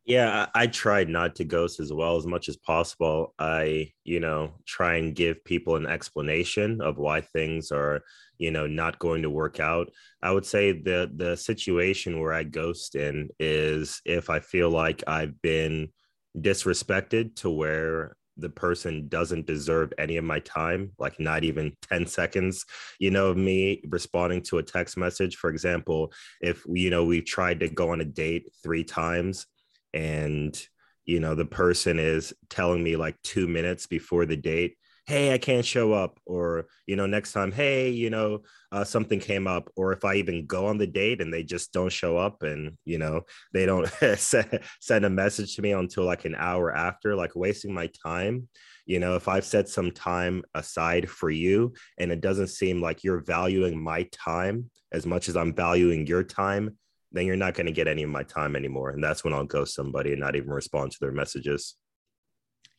Yeah, 0.06 0.48
I, 0.54 0.64
I 0.64 0.68
tried 0.68 1.08
not 1.08 1.36
to 1.36 1.46
ghost 1.46 1.80
as 1.80 1.94
well 1.94 2.18
as 2.18 2.26
much 2.26 2.50
as 2.50 2.58
possible. 2.58 3.34
I, 3.40 3.94
you 4.04 4.20
know, 4.20 4.56
try 4.66 4.96
and 4.98 5.16
give 5.16 5.46
people 5.46 5.78
an 5.78 5.86
explanation 5.86 6.82
of 6.82 6.98
why 6.98 7.22
things 7.22 7.72
are, 7.72 8.02
you 8.38 8.52
know, 8.52 8.68
not 8.68 9.00
going 9.00 9.22
to 9.22 9.30
work 9.30 9.62
out. 9.62 9.90
I 10.22 10.32
would 10.32 10.46
say 10.46 10.74
the 10.74 11.10
the 11.16 11.38
situation 11.38 12.20
where 12.20 12.34
I 12.34 12.44
ghost 12.44 12.96
in 12.96 13.30
is 13.40 14.02
if 14.04 14.30
I 14.30 14.42
feel 14.42 14.70
like 14.70 15.04
I've 15.08 15.42
been 15.42 15.90
disrespected 16.38 17.38
to 17.38 17.50
where 17.50 18.18
the 18.38 18.50
person 18.50 19.08
doesn't 19.08 19.46
deserve 19.46 19.94
any 19.98 20.18
of 20.18 20.24
my 20.24 20.40
time, 20.40 20.92
like 20.98 21.20
not 21.20 21.44
even 21.44 21.76
10 21.90 22.08
seconds, 22.08 22.66
you 23.00 23.12
know, 23.12 23.28
of 23.28 23.38
me 23.38 23.82
responding 23.90 24.42
to 24.42 24.58
a 24.58 24.64
text 24.64 24.98
message. 24.98 25.36
For 25.36 25.50
example, 25.50 26.12
if, 26.42 26.64
you 26.68 26.90
know, 26.90 27.06
we've 27.06 27.26
tried 27.26 27.60
to 27.60 27.70
go 27.70 27.92
on 27.92 28.02
a 28.02 28.06
date 28.06 28.52
three 28.64 28.84
times 28.84 29.46
and, 29.94 30.60
you 31.06 31.20
know, 31.20 31.36
the 31.36 31.46
person 31.46 32.00
is 32.00 32.34
telling 32.50 32.84
me 32.84 32.96
like 32.96 33.22
two 33.24 33.48
minutes 33.48 33.86
before 33.86 34.26
the 34.26 34.38
date, 34.38 34.78
hey 35.06 35.34
i 35.34 35.38
can't 35.38 35.66
show 35.66 35.92
up 35.92 36.20
or 36.26 36.66
you 36.88 36.96
know 36.96 37.06
next 37.06 37.34
time 37.34 37.52
hey 37.52 37.90
you 37.90 38.10
know 38.10 38.40
uh, 38.72 38.84
something 38.84 39.20
came 39.20 39.48
up 39.48 39.70
or 39.76 39.92
if 39.92 40.06
i 40.06 40.16
even 40.16 40.46
go 40.46 40.66
on 40.66 40.78
the 40.78 40.88
date 40.88 41.22
and 41.22 41.34
they 41.34 41.44
just 41.44 41.74
don't 41.74 41.92
show 41.92 42.18
up 42.18 42.42
and 42.44 42.78
you 42.86 42.98
know 42.98 43.22
they 43.54 43.66
don't 43.66 43.90
send 44.18 45.06
a 45.06 45.10
message 45.10 45.56
to 45.56 45.62
me 45.62 45.72
until 45.72 46.06
like 46.06 46.26
an 46.26 46.36
hour 46.36 46.74
after 46.74 47.16
like 47.16 47.36
wasting 47.36 47.74
my 47.74 47.90
time. 48.04 48.48
You 48.86 49.00
know 49.00 49.16
if 49.16 49.30
i've 49.30 49.46
set 49.46 49.70
some 49.70 49.92
time 49.92 50.44
aside 50.56 51.10
for 51.10 51.30
you 51.30 51.74
and 51.98 52.12
it 52.12 52.20
doesn't 52.20 52.48
seem 52.48 52.82
like 52.82 53.04
you're 53.04 53.24
valuing 53.24 53.82
my 53.82 54.08
time 54.12 54.70
as 54.92 55.06
much 55.06 55.30
as 55.30 55.38
i'm 55.38 55.54
valuing 55.54 56.06
your 56.06 56.24
time 56.24 56.78
then 57.14 57.26
you're 57.26 57.38
not 57.38 57.54
going 57.54 57.68
to 57.68 57.72
get 57.72 57.88
any 57.88 58.04
of 58.04 58.10
my 58.10 58.24
time 58.24 58.58
anymore 58.58 58.90
and 58.90 59.02
that's 59.02 59.24
when 59.24 59.34
i'll 59.34 59.46
ghost 59.46 59.74
somebody 59.74 60.12
and 60.12 60.20
not 60.20 60.36
even 60.36 60.50
respond 60.50 60.92
to 60.92 60.98
their 61.00 61.14
messages 61.14 61.76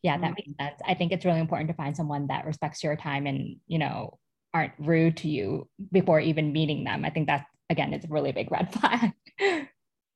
yeah 0.05 0.19
that 0.19 0.23
mm-hmm. 0.23 0.35
makes 0.37 0.59
sense. 0.61 0.81
I 0.87 0.95
think 0.95 1.11
it's 1.11 1.25
really 1.25 1.41
important 1.41 1.69
to 1.69 1.75
find 1.75 1.97
someone 1.97 2.29
that 2.29 2.45
respects 2.45 2.85
your 2.85 2.95
time 2.95 3.27
and 3.27 3.57
you 3.67 3.79
know 3.79 4.19
aren't 4.53 4.75
rude 4.79 5.17
to 5.17 5.29
you 5.29 5.67
before 5.91 6.21
even 6.21 6.53
meeting 6.53 6.85
them. 6.85 7.05
I 7.05 7.11
think 7.11 7.27
that 7.27 7.47
again 7.71 7.93
is 7.95 8.05
a 8.05 8.09
really 8.09 8.31
big 8.31 8.53
red 8.53 8.73
flag. 8.79 9.13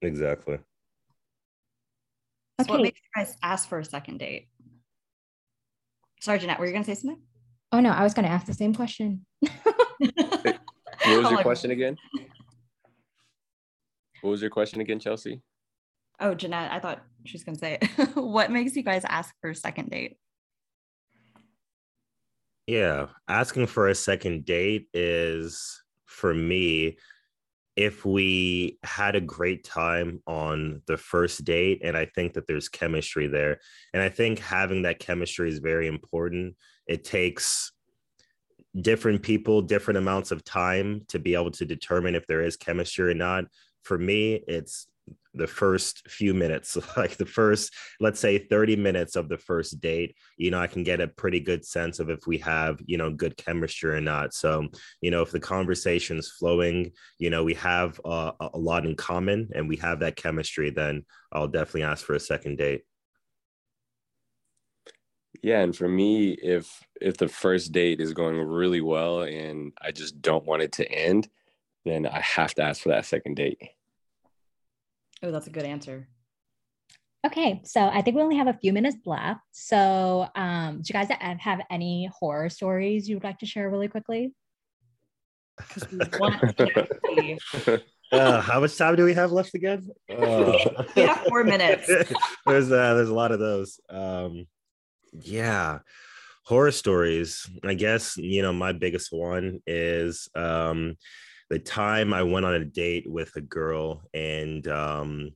Exactly. 0.03 0.59
Okay. 2.61 2.73
what 2.73 2.83
makes 2.83 3.01
you 3.01 3.23
guys 3.23 3.37
ask 3.43 3.69
for 3.69 3.79
a 3.79 3.85
second 3.85 4.19
date? 4.19 4.49
Sorry 6.21 6.39
jeanette 6.39 6.61
were 6.61 6.67
you 6.67 6.73
going 6.73 6.85
to 6.85 6.95
say 6.95 7.01
something? 7.01 7.23
Oh 7.73 7.81
no 7.81 7.91
i 7.91 8.03
was 8.03 8.15
going 8.15 8.27
to 8.27 8.31
ask 8.31 8.47
the 8.47 8.55
same 8.55 8.75
question. 8.75 9.27
What 11.05 11.23
was 11.23 11.31
your 11.31 11.43
question 11.43 11.71
again? 11.71 11.97
What 14.21 14.31
was 14.31 14.41
your 14.41 14.51
question 14.51 14.81
again 14.81 14.99
chelsea 14.99 15.41
Oh, 16.21 16.35
Jeanette, 16.35 16.73
I 16.73 16.81
thought 16.81 17.03
she 17.25 17.35
was 17.35 17.45
going 17.45 17.57
to 17.57 17.61
say, 17.61 17.79
what 18.15 18.51
makes 18.51 18.75
you 18.75 18.83
guys 18.83 19.05
ask 19.09 19.35
for 19.41 19.51
a 19.51 19.55
second 19.55 19.91
date? 19.91 20.17
Yeah, 22.67 23.07
asking 23.29 23.67
for 23.67 23.89
a 23.89 23.95
second 23.95 24.45
date 24.45 24.89
is 24.93 25.83
for 26.05 26.35
me 26.35 26.99
if 27.77 28.05
we 28.05 28.77
had 28.83 29.15
a 29.15 29.21
great 29.21 29.63
time 29.63 30.21
on 30.27 30.83
the 30.87 30.97
first 30.97 31.45
date 31.45 31.81
and 31.85 31.97
I 31.97 32.07
think 32.07 32.35
that 32.35 32.47
there's 32.49 32.69
chemistry 32.69 33.29
there. 33.29 33.61
And 33.95 34.03
I 34.03 34.09
think 34.09 34.41
having 34.41 34.83
that 34.83 34.99
chemistry 34.99 35.49
is 35.49 35.61
very 35.61 35.87
important. 35.87 36.57
It 36.87 37.05
takes 37.05 37.73
different 38.81 39.23
people 39.23 39.63
different 39.63 39.99
amounts 39.99 40.31
of 40.31 40.45
time 40.45 41.03
to 41.09 41.19
be 41.19 41.35
able 41.35 41.51
to 41.53 41.65
determine 41.65 42.15
if 42.15 42.27
there 42.27 42.43
is 42.43 42.57
chemistry 42.57 43.11
or 43.11 43.15
not. 43.15 43.45
For 43.83 43.97
me, 43.97 44.43
it's 44.47 44.89
the 45.39 45.47
first 45.47 46.09
few 46.09 46.35
minutes 46.35 46.77
like 46.97 47.17
the 47.17 47.27
first 47.27 47.73
let's 48.01 48.21
say 48.21 48.39
30 48.39 48.77
minutes 48.77 49.17
of 49.17 49.29
the 49.29 49.39
first 49.39 49.81
date 49.81 50.15
you 50.37 50.51
know 50.51 50.61
i 50.61 50.67
can 50.67 50.83
get 50.83 51.01
a 51.01 51.09
pretty 51.09 51.41
good 51.41 51.65
sense 51.65 51.99
of 51.99 52.11
if 52.11 52.27
we 52.27 52.39
have 52.39 52.81
you 52.85 52.99
know 52.99 53.11
good 53.11 53.37
chemistry 53.37 53.95
or 53.95 54.01
not. 54.01 54.35
So 54.35 54.69
you 55.01 55.11
know 55.11 55.23
if 55.23 55.31
the 55.31 55.41
conversation 55.41 56.19
is 56.19 56.31
flowing 56.31 56.93
you 57.19 57.31
know 57.31 57.45
we 57.45 57.55
have 57.55 58.01
uh, 58.05 58.33
a 58.41 58.59
lot 58.59 58.87
in 58.87 58.97
common 58.97 59.51
and 59.55 59.69
we 59.69 59.77
have 59.77 60.01
that 60.01 60.17
chemistry 60.17 60.71
then 60.71 61.05
i'll 61.33 61.49
definitely 61.49 61.83
ask 61.83 62.05
for 62.05 62.15
a 62.15 62.21
second 62.21 62.59
date. 62.59 62.83
Yeah 65.43 65.61
and 65.61 65.77
for 65.77 65.89
me 65.89 66.33
if 66.33 66.83
if 67.01 67.17
the 67.17 67.29
first 67.29 67.73
date 67.73 68.01
is 68.01 68.13
going 68.13 68.37
really 68.37 68.81
well 68.81 69.23
and 69.23 69.73
i 69.81 69.91
just 69.93 70.21
don't 70.21 70.47
want 70.47 70.63
it 70.63 70.73
to 70.73 70.91
end 70.91 71.29
then 71.85 72.07
i 72.07 72.21
have 72.21 72.55
to 72.55 72.63
ask 72.63 72.83
for 72.83 72.89
that 72.89 73.07
second 73.07 73.35
date 73.37 73.61
Oh, 75.23 75.31
that's 75.31 75.47
a 75.47 75.51
good 75.51 75.65
answer. 75.65 76.09
Okay, 77.27 77.61
so 77.65 77.81
I 77.81 78.01
think 78.01 78.17
we 78.17 78.23
only 78.23 78.37
have 78.37 78.47
a 78.47 78.55
few 78.55 78.73
minutes 78.73 78.99
left. 79.05 79.41
So, 79.51 80.29
um, 80.37 80.81
do 80.83 80.85
you 80.87 80.93
guys 80.93 81.09
have 81.41 81.61
any 81.69 82.09
horror 82.17 82.49
stories 82.49 83.09
you 83.09 83.17
would 83.17 83.25
like 83.25 83.41
to 83.41 83.47
share 83.47 83.69
really 83.69 83.89
quickly? 83.89 84.33
uh, 88.13 88.41
how 88.41 88.61
much 88.61 88.77
time 88.77 88.95
do 88.95 89.05
we 89.05 89.15
have 89.15 89.33
left 89.33 89.53
again? 89.55 89.89
Uh, 90.09 90.59
we 90.97 91.03
have 91.03 91.25
four 91.29 91.43
minutes. 91.43 91.87
there's 92.47 92.71
uh, 92.71 92.95
there's 92.95 93.09
a 93.09 93.15
lot 93.15 93.33
of 93.33 93.41
those. 93.41 93.81
Um, 93.91 94.47
yeah, 95.13 95.81
horror 96.45 96.71
stories. 96.71 97.51
I 97.65 97.75
guess 97.75 98.17
you 98.17 98.43
know 98.43 98.53
my 98.53 98.73
biggest 98.73 99.13
one 99.13 99.61
is 99.67 100.29
um, 100.37 100.97
the 101.51 101.59
time 101.59 102.13
I 102.13 102.23
went 102.23 102.47
on 102.47 102.55
a 102.55 102.65
date 102.65 103.11
with 103.11 103.35
a 103.37 103.41
girl 103.41 104.03
and 104.13 104.67
um, 104.69 105.31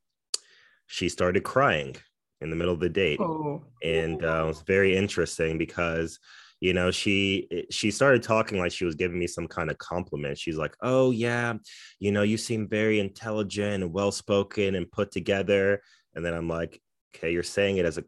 she 0.87 1.09
started 1.09 1.43
crying. 1.43 1.97
in 2.41 2.51
the 2.51 2.57
middle 2.57 2.75
of 2.75 2.81
the 2.81 2.89
date. 2.89 3.21
Oh. 3.21 3.63
And 3.83 4.25
uh, 4.25 4.45
it 4.45 4.47
was 4.47 4.63
very 4.63 4.97
interesting 4.97 5.59
because 5.59 6.19
you 6.63 6.73
know 6.73 6.93
she 6.93 7.67
she 7.71 7.91
started 7.91 8.23
talking 8.23 8.59
like 8.59 8.71
she 8.71 8.85
was 8.85 8.95
giving 8.95 9.19
me 9.19 9.27
some 9.27 9.49
kind 9.49 9.69
of 9.69 9.77
compliment 9.79 10.39
she's 10.39 10.57
like 10.57 10.77
oh 10.81 11.11
yeah 11.11 11.55
you 11.99 12.13
know 12.13 12.23
you 12.23 12.39
seem 12.39 12.69
very 12.69 13.01
intelligent 13.01 13.83
and 13.83 13.93
well 13.93 14.13
spoken 14.13 14.77
and 14.77 14.91
put 14.93 15.11
together 15.11 15.83
and 16.15 16.25
then 16.25 16.35
i'm 16.35 16.49
like 16.49 16.81
okay 17.13 17.33
you're 17.33 17.43
saying 17.43 17.79
it 17.79 17.85
as 17.85 17.99
a 17.99 18.05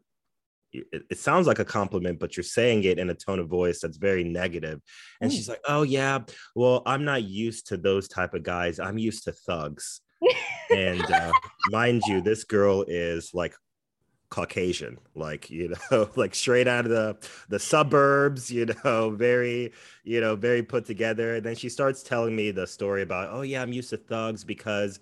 it, 0.91 1.03
it, 1.09 1.17
sounds 1.17 1.47
like 1.47 1.59
a 1.59 1.65
compliment 1.65 2.19
but 2.19 2.35
you're 2.35 2.43
saying 2.43 2.83
it 2.83 2.99
in 2.99 3.09
a 3.09 3.15
tone 3.15 3.39
of 3.39 3.47
voice 3.47 3.79
that's 3.81 3.97
very 3.97 4.23
negative. 4.23 4.81
and 5.21 5.31
she's 5.31 5.49
like 5.49 5.61
oh 5.67 5.83
yeah 5.83 6.19
well 6.55 6.81
i'm 6.85 7.03
not 7.03 7.23
used 7.23 7.67
to 7.67 7.77
those 7.77 8.07
type 8.07 8.33
of 8.33 8.43
guys 8.43 8.79
i'm 8.79 8.97
used 8.97 9.23
to 9.23 9.31
thugs 9.31 10.01
and 10.71 11.03
uh, 11.11 11.31
mind 11.69 12.01
you 12.07 12.21
this 12.21 12.43
girl 12.43 12.83
is 12.87 13.31
like 13.33 13.53
Caucasian, 14.29 14.97
like 15.15 15.49
you 15.49 15.73
know, 15.91 16.09
like 16.15 16.35
straight 16.35 16.67
out 16.67 16.85
of 16.85 16.91
the 16.91 17.17
the 17.47 17.59
suburbs, 17.59 18.51
you 18.51 18.67
know, 18.83 19.11
very, 19.11 19.71
you 20.03 20.19
know, 20.19 20.35
very 20.35 20.63
put 20.63 20.85
together. 20.85 21.35
And 21.35 21.45
then 21.45 21.55
she 21.55 21.69
starts 21.69 22.03
telling 22.03 22.35
me 22.35 22.51
the 22.51 22.67
story 22.67 23.01
about, 23.01 23.29
oh 23.31 23.43
yeah, 23.43 23.61
I'm 23.61 23.71
used 23.71 23.91
to 23.91 23.97
thugs 23.97 24.43
because 24.43 24.99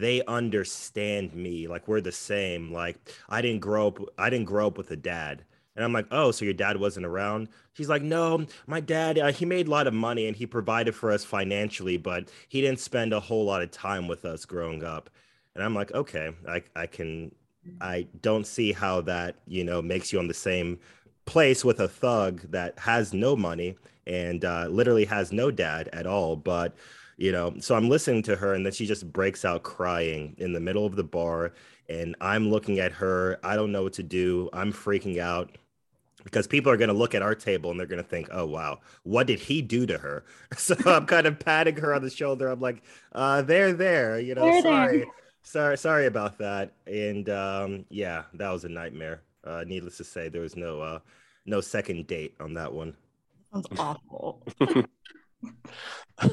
they 0.00 0.22
understand 0.24 1.34
me, 1.34 1.68
like 1.68 1.86
we're 1.86 2.00
the 2.00 2.12
same. 2.12 2.72
Like 2.72 2.96
I 3.28 3.40
didn't 3.42 3.60
grow 3.60 3.88
up, 3.88 3.98
I 4.18 4.28
didn't 4.28 4.46
grow 4.46 4.66
up 4.66 4.78
with 4.78 4.90
a 4.90 4.96
dad. 4.96 5.44
And 5.76 5.84
I'm 5.84 5.92
like, 5.92 6.06
oh, 6.10 6.30
so 6.30 6.44
your 6.44 6.54
dad 6.54 6.76
wasn't 6.76 7.06
around? 7.06 7.48
She's 7.72 7.88
like, 7.88 8.02
no, 8.02 8.46
my 8.66 8.80
dad, 8.80 9.18
uh, 9.18 9.32
he 9.32 9.44
made 9.44 9.66
a 9.66 9.70
lot 9.70 9.88
of 9.88 9.94
money 9.94 10.26
and 10.26 10.36
he 10.36 10.46
provided 10.46 10.94
for 10.94 11.10
us 11.10 11.24
financially, 11.24 11.96
but 11.96 12.28
he 12.48 12.60
didn't 12.60 12.78
spend 12.78 13.12
a 13.12 13.20
whole 13.20 13.44
lot 13.44 13.62
of 13.62 13.70
time 13.72 14.06
with 14.06 14.24
us 14.24 14.44
growing 14.44 14.84
up. 14.84 15.10
And 15.54 15.64
I'm 15.64 15.74
like, 15.74 15.92
okay, 15.92 16.30
I, 16.48 16.62
I 16.76 16.86
can 16.86 17.32
I 17.80 18.06
don't 18.20 18.46
see 18.46 18.72
how 18.72 19.00
that, 19.02 19.36
you 19.46 19.64
know, 19.64 19.80
makes 19.80 20.12
you 20.12 20.18
on 20.18 20.28
the 20.28 20.34
same 20.34 20.78
place 21.24 21.64
with 21.64 21.80
a 21.80 21.88
thug 21.88 22.42
that 22.50 22.78
has 22.80 23.14
no 23.14 23.36
money 23.36 23.76
and 24.06 24.44
uh, 24.44 24.66
literally 24.68 25.06
has 25.06 25.32
no 25.32 25.50
dad 25.50 25.88
at 25.92 26.06
all. 26.06 26.36
But, 26.36 26.74
you 27.16 27.32
know, 27.32 27.54
so 27.60 27.74
I'm 27.74 27.88
listening 27.88 28.22
to 28.24 28.36
her 28.36 28.54
and 28.54 28.64
then 28.64 28.72
she 28.72 28.86
just 28.86 29.12
breaks 29.12 29.44
out 29.44 29.62
crying 29.62 30.34
in 30.38 30.52
the 30.52 30.60
middle 30.60 30.86
of 30.86 30.96
the 30.96 31.04
bar. 31.04 31.52
And 31.88 32.16
I'm 32.20 32.50
looking 32.50 32.78
at 32.78 32.92
her. 32.92 33.38
I 33.44 33.56
don't 33.56 33.72
know 33.72 33.82
what 33.82 33.92
to 33.94 34.02
do. 34.02 34.48
I'm 34.52 34.72
freaking 34.72 35.18
out 35.18 35.56
because 36.24 36.46
people 36.46 36.72
are 36.72 36.78
going 36.78 36.88
to 36.88 36.94
look 36.94 37.14
at 37.14 37.20
our 37.20 37.34
table 37.34 37.70
and 37.70 37.78
they're 37.78 37.86
going 37.86 38.02
to 38.02 38.08
think, 38.08 38.28
oh, 38.32 38.46
wow, 38.46 38.80
what 39.02 39.26
did 39.26 39.38
he 39.38 39.60
do 39.60 39.86
to 39.86 39.98
her? 39.98 40.24
So 40.56 40.74
I'm 40.86 41.06
kind 41.06 41.26
of 41.26 41.38
patting 41.38 41.76
her 41.76 41.94
on 41.94 42.02
the 42.02 42.10
shoulder. 42.10 42.48
I'm 42.48 42.60
like, 42.60 42.82
uh, 43.12 43.42
they're 43.42 43.72
there, 43.72 44.18
you 44.18 44.34
know, 44.34 44.42
they're 44.42 44.62
sorry. 44.62 44.98
There 44.98 45.06
sorry 45.44 45.76
sorry 45.76 46.06
about 46.06 46.38
that 46.38 46.72
and 46.86 47.28
um 47.28 47.84
yeah 47.90 48.22
that 48.32 48.50
was 48.50 48.64
a 48.64 48.68
nightmare 48.68 49.22
uh 49.44 49.62
needless 49.66 49.98
to 49.98 50.04
say 50.04 50.28
there 50.28 50.40
was 50.40 50.56
no 50.56 50.80
uh 50.80 50.98
no 51.44 51.60
second 51.60 52.06
date 52.06 52.34
on 52.40 52.54
that 52.54 52.72
one 52.72 52.96
sounds 53.52 53.66
awful 53.78 54.42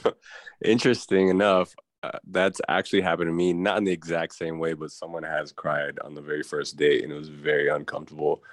interesting 0.65 1.29
enough 1.29 1.73
uh, 2.03 2.17
that's 2.29 2.59
actually 2.67 3.01
happened 3.01 3.27
to 3.27 3.33
me 3.33 3.53
not 3.53 3.77
in 3.77 3.83
the 3.83 3.91
exact 3.91 4.35
same 4.35 4.59
way 4.59 4.73
but 4.73 4.91
someone 4.91 5.23
has 5.23 5.51
cried 5.51 5.99
on 6.03 6.15
the 6.15 6.21
very 6.21 6.43
first 6.43 6.77
date 6.77 7.03
and 7.03 7.11
it 7.11 7.15
was 7.15 7.29
very 7.29 7.67
uncomfortable 7.69 8.43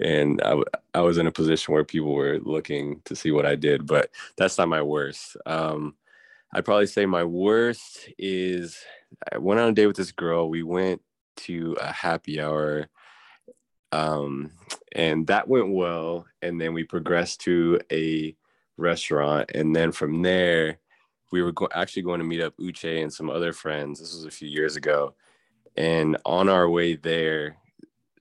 and 0.00 0.40
I, 0.42 0.50
w- 0.50 0.64
I 0.92 1.00
was 1.00 1.18
in 1.18 1.26
a 1.26 1.32
position 1.32 1.72
where 1.72 1.84
people 1.84 2.12
were 2.12 2.38
looking 2.40 3.00
to 3.04 3.14
see 3.14 3.30
what 3.30 3.46
i 3.46 3.54
did 3.54 3.86
but 3.86 4.10
that's 4.36 4.58
not 4.58 4.68
my 4.68 4.82
worst 4.82 5.36
um 5.46 5.94
i'd 6.52 6.64
probably 6.64 6.86
say 6.86 7.06
my 7.06 7.24
worst 7.24 8.08
is 8.18 8.82
I 9.32 9.38
went 9.38 9.60
on 9.60 9.70
a 9.70 9.72
date 9.72 9.86
with 9.86 9.96
this 9.96 10.12
girl. 10.12 10.48
We 10.48 10.62
went 10.62 11.02
to 11.36 11.76
a 11.80 11.92
happy 11.92 12.40
hour. 12.40 12.88
Um, 13.92 14.50
and 14.92 15.26
that 15.28 15.48
went 15.48 15.72
well. 15.72 16.26
And 16.42 16.60
then 16.60 16.72
we 16.74 16.84
progressed 16.84 17.40
to 17.42 17.80
a 17.92 18.36
restaurant. 18.76 19.50
And 19.54 19.74
then 19.74 19.92
from 19.92 20.22
there, 20.22 20.78
we 21.32 21.42
were 21.42 21.52
go- 21.52 21.68
actually 21.74 22.02
going 22.02 22.20
to 22.20 22.26
meet 22.26 22.40
up 22.40 22.56
Uche 22.58 23.02
and 23.02 23.12
some 23.12 23.30
other 23.30 23.52
friends. 23.52 24.00
This 24.00 24.14
was 24.14 24.24
a 24.24 24.30
few 24.30 24.48
years 24.48 24.76
ago. 24.76 25.14
And 25.76 26.16
on 26.24 26.48
our 26.48 26.68
way 26.68 26.96
there, 26.96 27.56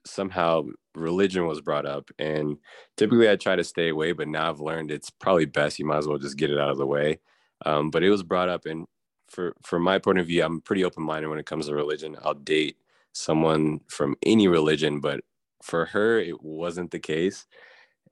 somehow 0.06 0.66
religion 0.96 1.46
was 1.46 1.62
brought 1.62 1.86
up. 1.86 2.10
And 2.20 2.58
typically 2.98 3.30
I 3.30 3.36
try 3.36 3.56
to 3.56 3.64
stay 3.64 3.90
away, 3.90 4.12
but 4.14 4.28
now 4.28 4.50
I've 4.50 4.60
learned 4.60 4.92
it's 4.92 5.10
probably 5.10 5.46
best 5.46 5.80
you 5.80 5.86
might 5.86 5.98
as 5.98 6.08
well 6.08 6.18
just 6.18 6.38
get 6.38 6.50
it 6.52 6.60
out 6.60 6.72
of 6.72 6.78
the 6.78 6.86
way. 6.86 7.20
Um, 7.66 7.92
but 7.92 8.04
it 8.04 8.10
was 8.10 8.24
brought 8.24 8.50
up, 8.50 8.66
and 8.66 8.88
for 9.30 9.56
from 9.64 9.84
my 9.84 9.98
point 9.98 10.20
of 10.20 10.28
view, 10.28 10.44
I'm 10.44 10.62
pretty 10.62 10.84
open 10.84 11.04
minded 11.04 11.30
when 11.30 11.40
it 11.40 11.46
comes 11.46 11.68
to 11.68 11.76
religion. 11.76 12.18
I'll 12.24 12.34
date 12.34 12.78
someone 13.14 13.80
from 13.88 14.16
any 14.24 14.48
religion, 14.48 15.00
but 15.00 15.22
for 15.62 15.86
her, 15.86 16.20
it 16.20 16.44
wasn't 16.44 16.92
the 16.92 17.00
case, 17.00 17.46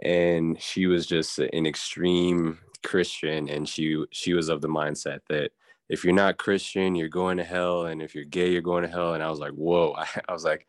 and 0.01 0.61
she 0.61 0.87
was 0.87 1.05
just 1.05 1.39
an 1.39 1.65
extreme 1.65 2.59
Christian, 2.83 3.49
and 3.49 3.67
she 3.67 4.03
she 4.11 4.33
was 4.33 4.49
of 4.49 4.61
the 4.61 4.69
mindset 4.69 5.19
that 5.29 5.51
if 5.89 6.03
you're 6.03 6.13
not 6.13 6.37
Christian, 6.37 6.95
you're 6.95 7.09
going 7.09 7.37
to 7.37 7.43
hell, 7.43 7.85
and 7.87 8.01
if 8.01 8.15
you're 8.15 8.25
gay, 8.25 8.51
you're 8.51 8.61
going 8.61 8.83
to 8.83 8.89
hell. 8.89 9.13
And 9.13 9.23
I 9.23 9.29
was 9.29 9.39
like, 9.39 9.53
whoa! 9.53 9.93
I, 9.97 10.07
I 10.27 10.33
was 10.33 10.43
like. 10.43 10.67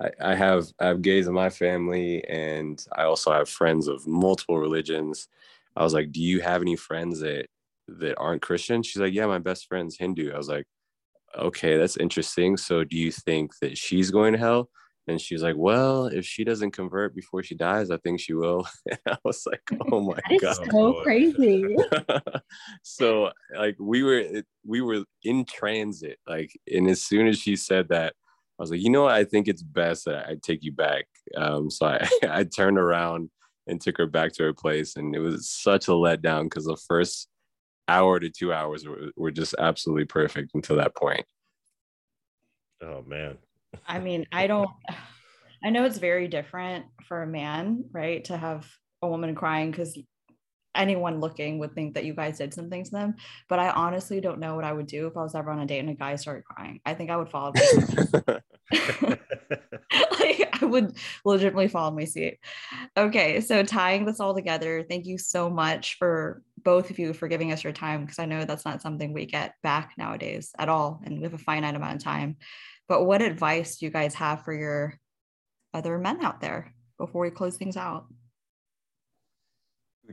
I, 0.00 0.10
I 0.22 0.34
have 0.34 0.68
I 0.80 0.86
have 0.86 1.02
gays 1.02 1.26
in 1.26 1.34
my 1.34 1.50
family, 1.50 2.24
and 2.24 2.82
I 2.96 3.02
also 3.02 3.30
have 3.30 3.46
friends 3.46 3.88
of 3.88 4.06
multiple 4.06 4.58
religions. 4.58 5.28
I 5.76 5.82
was 5.82 5.92
like, 5.92 6.12
"Do 6.12 6.22
you 6.22 6.40
have 6.40 6.62
any 6.62 6.76
friends 6.76 7.20
that 7.20 7.48
that 7.88 8.18
aren't 8.18 8.42
Christian? 8.42 8.82
She's 8.82 9.00
like, 9.00 9.14
yeah, 9.14 9.26
my 9.26 9.38
best 9.38 9.68
friend's 9.68 9.96
Hindu. 9.96 10.32
I 10.32 10.36
was 10.36 10.48
like, 10.48 10.66
okay, 11.36 11.76
that's 11.76 11.96
interesting. 11.96 12.56
So 12.56 12.84
do 12.84 12.96
you 12.96 13.10
think 13.10 13.58
that 13.60 13.76
she's 13.78 14.10
going 14.10 14.32
to 14.32 14.38
hell? 14.38 14.70
And 15.08 15.20
she's 15.20 15.42
like, 15.42 15.56
well, 15.56 16.06
if 16.06 16.24
she 16.24 16.44
doesn't 16.44 16.70
convert 16.70 17.14
before 17.14 17.42
she 17.42 17.56
dies, 17.56 17.90
I 17.90 17.96
think 17.98 18.20
she 18.20 18.34
will. 18.34 18.66
And 18.90 19.00
I 19.06 19.16
was 19.24 19.44
like, 19.46 19.62
oh 19.92 20.00
my 20.00 20.18
god, 20.38 20.56
That's 20.56 20.70
so 20.70 21.02
crazy. 21.02 21.76
so 22.82 23.30
like 23.56 23.76
we 23.80 24.02
were 24.02 24.42
we 24.64 24.80
were 24.80 25.04
in 25.24 25.44
transit, 25.44 26.18
like, 26.26 26.52
and 26.72 26.88
as 26.88 27.02
soon 27.02 27.26
as 27.26 27.38
she 27.38 27.56
said 27.56 27.88
that, 27.88 28.14
I 28.58 28.62
was 28.62 28.70
like, 28.70 28.80
you 28.80 28.90
know 28.90 29.04
what? 29.04 29.14
I 29.14 29.24
think 29.24 29.48
it's 29.48 29.62
best 29.62 30.04
that 30.04 30.28
I 30.28 30.36
take 30.40 30.62
you 30.62 30.72
back. 30.72 31.06
Um, 31.36 31.70
so 31.70 31.86
I 31.86 32.08
I 32.28 32.44
turned 32.44 32.78
around 32.78 33.30
and 33.66 33.80
took 33.80 33.98
her 33.98 34.06
back 34.06 34.32
to 34.34 34.44
her 34.44 34.54
place, 34.54 34.96
and 34.96 35.16
it 35.16 35.20
was 35.20 35.48
such 35.48 35.88
a 35.88 35.92
letdown 35.92 36.44
because 36.44 36.66
the 36.66 36.76
first 36.88 37.28
hour 37.88 38.20
to 38.20 38.30
two 38.30 38.52
hours 38.52 38.86
were, 38.86 39.10
were 39.16 39.30
just 39.30 39.54
absolutely 39.58 40.04
perfect 40.04 40.52
until 40.54 40.76
that 40.76 40.94
point. 40.94 41.24
Oh 42.80 43.02
man. 43.06 43.38
I 43.86 43.98
mean, 43.98 44.26
I 44.32 44.46
don't 44.46 44.70
I 45.64 45.70
know 45.70 45.84
it's 45.84 45.98
very 45.98 46.28
different 46.28 46.86
for 47.06 47.22
a 47.22 47.26
man, 47.26 47.84
right? 47.92 48.24
To 48.24 48.36
have 48.36 48.68
a 49.00 49.08
woman 49.08 49.34
crying 49.34 49.70
because 49.70 49.96
anyone 50.74 51.20
looking 51.20 51.58
would 51.58 51.74
think 51.74 51.94
that 51.94 52.04
you 52.04 52.14
guys 52.14 52.38
did 52.38 52.54
something 52.54 52.82
to 52.84 52.90
them. 52.90 53.14
But 53.48 53.58
I 53.58 53.70
honestly 53.70 54.20
don't 54.20 54.40
know 54.40 54.56
what 54.56 54.64
I 54.64 54.72
would 54.72 54.86
do 54.86 55.06
if 55.06 55.16
I 55.16 55.22
was 55.22 55.34
ever 55.34 55.50
on 55.50 55.60
a 55.60 55.66
date 55.66 55.80
and 55.80 55.90
a 55.90 55.94
guy 55.94 56.16
started 56.16 56.44
crying. 56.44 56.80
I 56.84 56.94
think 56.94 57.10
I 57.10 57.16
would 57.16 57.28
fall 57.28 57.52
like 58.72 60.48
I 60.62 60.64
would 60.64 60.96
legitimately 61.24 61.68
fall 61.68 61.88
in 61.88 61.96
my 61.96 62.04
seat. 62.04 62.38
Okay, 62.96 63.40
so 63.40 63.62
tying 63.62 64.04
this 64.04 64.20
all 64.20 64.34
together, 64.34 64.84
thank 64.88 65.06
you 65.06 65.18
so 65.18 65.50
much 65.50 65.96
for 65.98 66.42
both 66.64 66.90
of 66.90 66.98
you 66.98 67.12
for 67.12 67.28
giving 67.28 67.52
us 67.52 67.64
your 67.64 67.72
time 67.72 68.02
because 68.02 68.18
I 68.18 68.26
know 68.26 68.44
that's 68.44 68.64
not 68.64 68.82
something 68.82 69.12
we 69.12 69.26
get 69.26 69.54
back 69.62 69.92
nowadays 69.96 70.52
at 70.58 70.68
all, 70.68 71.00
and 71.04 71.18
we 71.18 71.24
have 71.24 71.34
a 71.34 71.38
finite 71.38 71.74
amount 71.74 71.96
of 71.96 72.04
time. 72.04 72.36
But 72.88 73.04
what 73.04 73.22
advice 73.22 73.78
do 73.78 73.86
you 73.86 73.92
guys 73.92 74.14
have 74.14 74.44
for 74.44 74.52
your 74.52 74.98
other 75.74 75.98
men 75.98 76.24
out 76.24 76.40
there 76.40 76.74
before 76.98 77.22
we 77.22 77.30
close 77.30 77.56
things 77.56 77.76
out? 77.76 78.06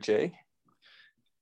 Jay? 0.02 0.34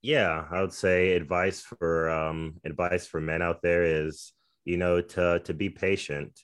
Yeah, 0.02 0.46
I 0.52 0.62
would 0.62 0.74
say 0.74 1.13
advice 1.13 1.62
for 1.62 2.10
um, 2.10 2.60
advice 2.63 3.06
for 3.06 3.20
men 3.20 3.41
out 3.41 3.62
there 3.62 3.84
is 3.84 4.34
you 4.67 4.76
know 4.76 5.00
to 5.00 5.39
to 5.46 5.54
be 5.54 5.70
patient 5.70 6.38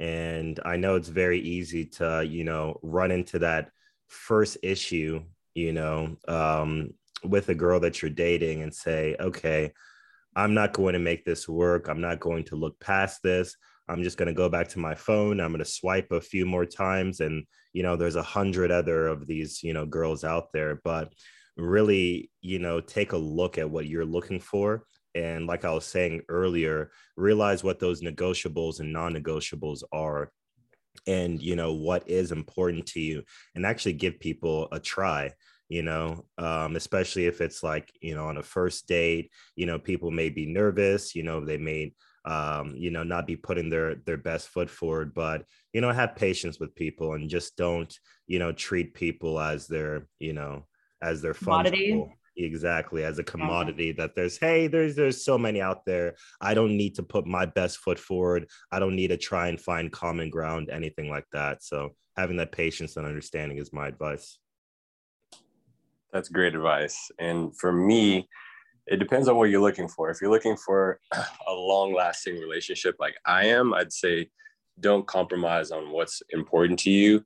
and 0.00 0.58
i 0.64 0.76
know 0.76 0.96
it's 0.96 1.08
very 1.08 1.40
easy 1.40 1.84
to 1.84 2.24
you 2.28 2.42
know 2.42 2.78
run 2.82 3.12
into 3.12 3.38
that 3.38 3.70
first 4.08 4.58
issue 4.62 5.22
you 5.54 5.72
know 5.72 6.16
um, 6.26 6.90
with 7.24 7.48
a 7.48 7.54
girl 7.54 7.80
that 7.80 8.00
you're 8.00 8.10
dating 8.10 8.62
and 8.62 8.74
say 8.74 9.16
okay 9.18 9.72
i'm 10.38 10.54
not 10.54 10.72
going 10.72 10.92
to 10.92 11.00
make 11.00 11.24
this 11.24 11.48
work. 11.48 11.88
I'm 11.88 12.00
not 12.00 12.20
going 12.20 12.44
to 12.44 12.56
look 12.56 12.78
past 12.78 13.22
this. 13.24 13.56
I'm 13.88 14.04
just 14.04 14.18
going 14.18 14.28
to 14.28 14.34
go 14.34 14.48
back 14.48 14.68
to 14.68 14.78
my 14.78 14.94
phone. 14.94 15.40
I'm 15.40 15.50
going 15.50 15.64
to 15.64 15.64
swipe 15.64 16.12
a 16.12 16.20
few 16.20 16.46
more 16.46 16.64
times. 16.64 17.20
And 17.20 17.44
you 17.72 17.82
know 17.82 17.96
there's 17.96 18.16
a 18.16 18.22
hundred 18.22 18.70
other 18.70 19.08
of 19.08 19.26
these 19.26 19.62
you 19.62 19.72
know 19.72 19.84
girls 19.84 20.24
out 20.24 20.52
there. 20.52 20.80
But 20.84 21.12
really 21.56 22.30
you 22.40 22.60
know 22.60 22.80
take 22.80 23.12
a 23.12 23.16
look 23.16 23.58
at 23.58 23.68
what 23.68 23.86
you're 23.86 24.04
looking 24.04 24.40
for. 24.40 24.84
And 25.14 25.46
like 25.46 25.64
i 25.64 25.72
was 25.72 25.86
saying 25.86 26.22
earlier 26.28 26.92
realize 27.16 27.64
what 27.64 27.80
those 27.80 28.02
negotiables 28.02 28.78
and 28.78 28.92
non-negotiables 28.92 29.82
are 29.90 30.30
and 31.06 31.40
you 31.40 31.56
know 31.56 31.72
what 31.72 32.08
is 32.08 32.30
important 32.30 32.86
to 32.86 33.00
you 33.00 33.22
and 33.54 33.64
actually 33.64 33.94
give 33.94 34.20
people 34.20 34.68
a 34.70 34.78
try 34.78 35.32
you 35.68 35.82
know 35.82 36.24
um, 36.38 36.76
especially 36.76 37.26
if 37.26 37.40
it's 37.40 37.62
like 37.62 37.92
you 38.00 38.14
know 38.14 38.26
on 38.26 38.38
a 38.38 38.42
first 38.42 38.86
date 38.86 39.30
you 39.56 39.66
know 39.66 39.78
people 39.78 40.10
may 40.10 40.28
be 40.28 40.46
nervous 40.46 41.14
you 41.14 41.22
know 41.22 41.44
they 41.44 41.58
may 41.58 41.92
um, 42.28 42.74
you 42.76 42.90
know, 42.90 43.02
not 43.02 43.26
be 43.26 43.36
putting 43.36 43.70
their 43.70 43.94
their 43.94 44.18
best 44.18 44.48
foot 44.48 44.68
forward, 44.68 45.14
but 45.14 45.44
you 45.72 45.80
know, 45.80 45.90
have 45.90 46.14
patience 46.14 46.60
with 46.60 46.74
people 46.74 47.14
and 47.14 47.30
just 47.30 47.56
don't, 47.56 47.92
you 48.26 48.38
know, 48.38 48.52
treat 48.52 48.92
people 48.92 49.40
as 49.40 49.66
their, 49.66 50.06
you 50.18 50.34
know, 50.34 50.66
as 51.02 51.22
their 51.22 51.34
commodity. 51.34 52.06
Exactly, 52.40 53.02
as 53.02 53.18
a 53.18 53.24
commodity 53.24 53.90
that 53.92 54.14
there's 54.14 54.38
hey, 54.38 54.68
there's 54.68 54.94
there's 54.94 55.24
so 55.24 55.36
many 55.36 55.60
out 55.60 55.84
there. 55.84 56.14
I 56.40 56.54
don't 56.54 56.76
need 56.76 56.94
to 56.96 57.02
put 57.02 57.26
my 57.26 57.46
best 57.46 57.78
foot 57.78 57.98
forward. 57.98 58.46
I 58.70 58.78
don't 58.78 58.94
need 58.94 59.08
to 59.08 59.16
try 59.16 59.48
and 59.48 59.60
find 59.60 59.90
common 59.90 60.30
ground, 60.30 60.68
anything 60.70 61.10
like 61.10 61.26
that. 61.32 61.64
So 61.64 61.96
having 62.16 62.36
that 62.36 62.52
patience 62.52 62.96
and 62.96 63.06
understanding 63.06 63.58
is 63.58 63.72
my 63.72 63.88
advice. 63.88 64.38
That's 66.12 66.28
great 66.28 66.54
advice. 66.54 67.10
And 67.18 67.56
for 67.58 67.72
me, 67.72 68.28
it 68.86 68.98
depends 68.98 69.28
on 69.28 69.36
what 69.36 69.50
you're 69.50 69.60
looking 69.60 69.88
for. 69.88 70.10
If 70.10 70.20
you're 70.20 70.30
looking 70.30 70.56
for 70.56 71.00
a 71.46 71.52
long 71.52 71.94
lasting 71.94 72.38
relationship 72.38 72.96
like 72.98 73.16
I 73.26 73.46
am, 73.46 73.74
I'd 73.74 73.92
say 73.92 74.30
don't 74.80 75.06
compromise 75.06 75.70
on 75.70 75.90
what's 75.90 76.22
important 76.30 76.78
to 76.80 76.90
you. 76.90 77.24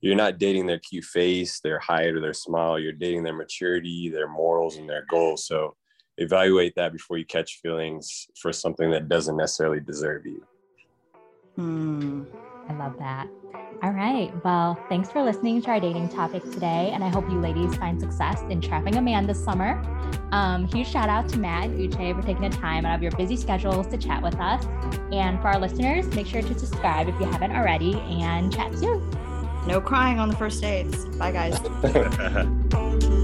You're 0.00 0.16
not 0.16 0.38
dating 0.38 0.66
their 0.66 0.78
cute 0.78 1.04
face, 1.04 1.60
their 1.60 1.78
height, 1.78 2.14
or 2.14 2.20
their 2.20 2.32
smile. 2.32 2.78
You're 2.78 2.92
dating 2.92 3.22
their 3.22 3.34
maturity, 3.34 4.08
their 4.08 4.28
morals, 4.28 4.76
and 4.76 4.88
their 4.88 5.04
goals. 5.10 5.46
So 5.46 5.76
evaluate 6.16 6.74
that 6.76 6.92
before 6.92 7.18
you 7.18 7.24
catch 7.24 7.60
feelings 7.62 8.28
for 8.40 8.52
something 8.52 8.90
that 8.92 9.08
doesn't 9.08 9.36
necessarily 9.36 9.80
deserve 9.80 10.26
you. 10.26 10.42
Hmm. 11.56 12.24
I 12.68 12.74
love 12.74 12.98
that. 12.98 13.28
All 13.82 13.92
right. 13.92 14.30
Well, 14.44 14.78
thanks 14.90 15.10
for 15.10 15.22
listening 15.22 15.62
to 15.62 15.70
our 15.70 15.80
dating 15.80 16.10
topic 16.10 16.42
today. 16.44 16.90
And 16.92 17.02
I 17.02 17.08
hope 17.08 17.28
you 17.30 17.40
ladies 17.40 17.74
find 17.76 17.98
success 17.98 18.42
in 18.50 18.60
trapping 18.60 18.96
a 18.96 19.02
man 19.02 19.26
this 19.26 19.42
summer. 19.42 19.82
Um, 20.32 20.66
huge 20.66 20.88
shout 20.88 21.08
out 21.08 21.28
to 21.30 21.38
Matt 21.38 21.64
and 21.64 21.78
Uche 21.78 22.14
for 22.14 22.20
taking 22.20 22.42
the 22.42 22.54
time 22.54 22.84
out 22.84 22.94
of 22.94 23.02
your 23.02 23.12
busy 23.12 23.36
schedules 23.36 23.86
to 23.86 23.96
chat 23.96 24.22
with 24.22 24.36
us. 24.36 24.66
And 25.12 25.40
for 25.40 25.48
our 25.48 25.58
listeners, 25.58 26.06
make 26.14 26.26
sure 26.26 26.42
to 26.42 26.58
subscribe 26.58 27.08
if 27.08 27.18
you 27.18 27.26
haven't 27.26 27.52
already 27.52 27.94
and 27.94 28.52
chat 28.52 28.76
soon. 28.76 29.08
No 29.66 29.80
crying 29.80 30.18
on 30.18 30.28
the 30.28 30.36
first 30.36 30.60
dates. 30.60 31.06
Bye, 31.16 31.32
guys. 31.32 31.58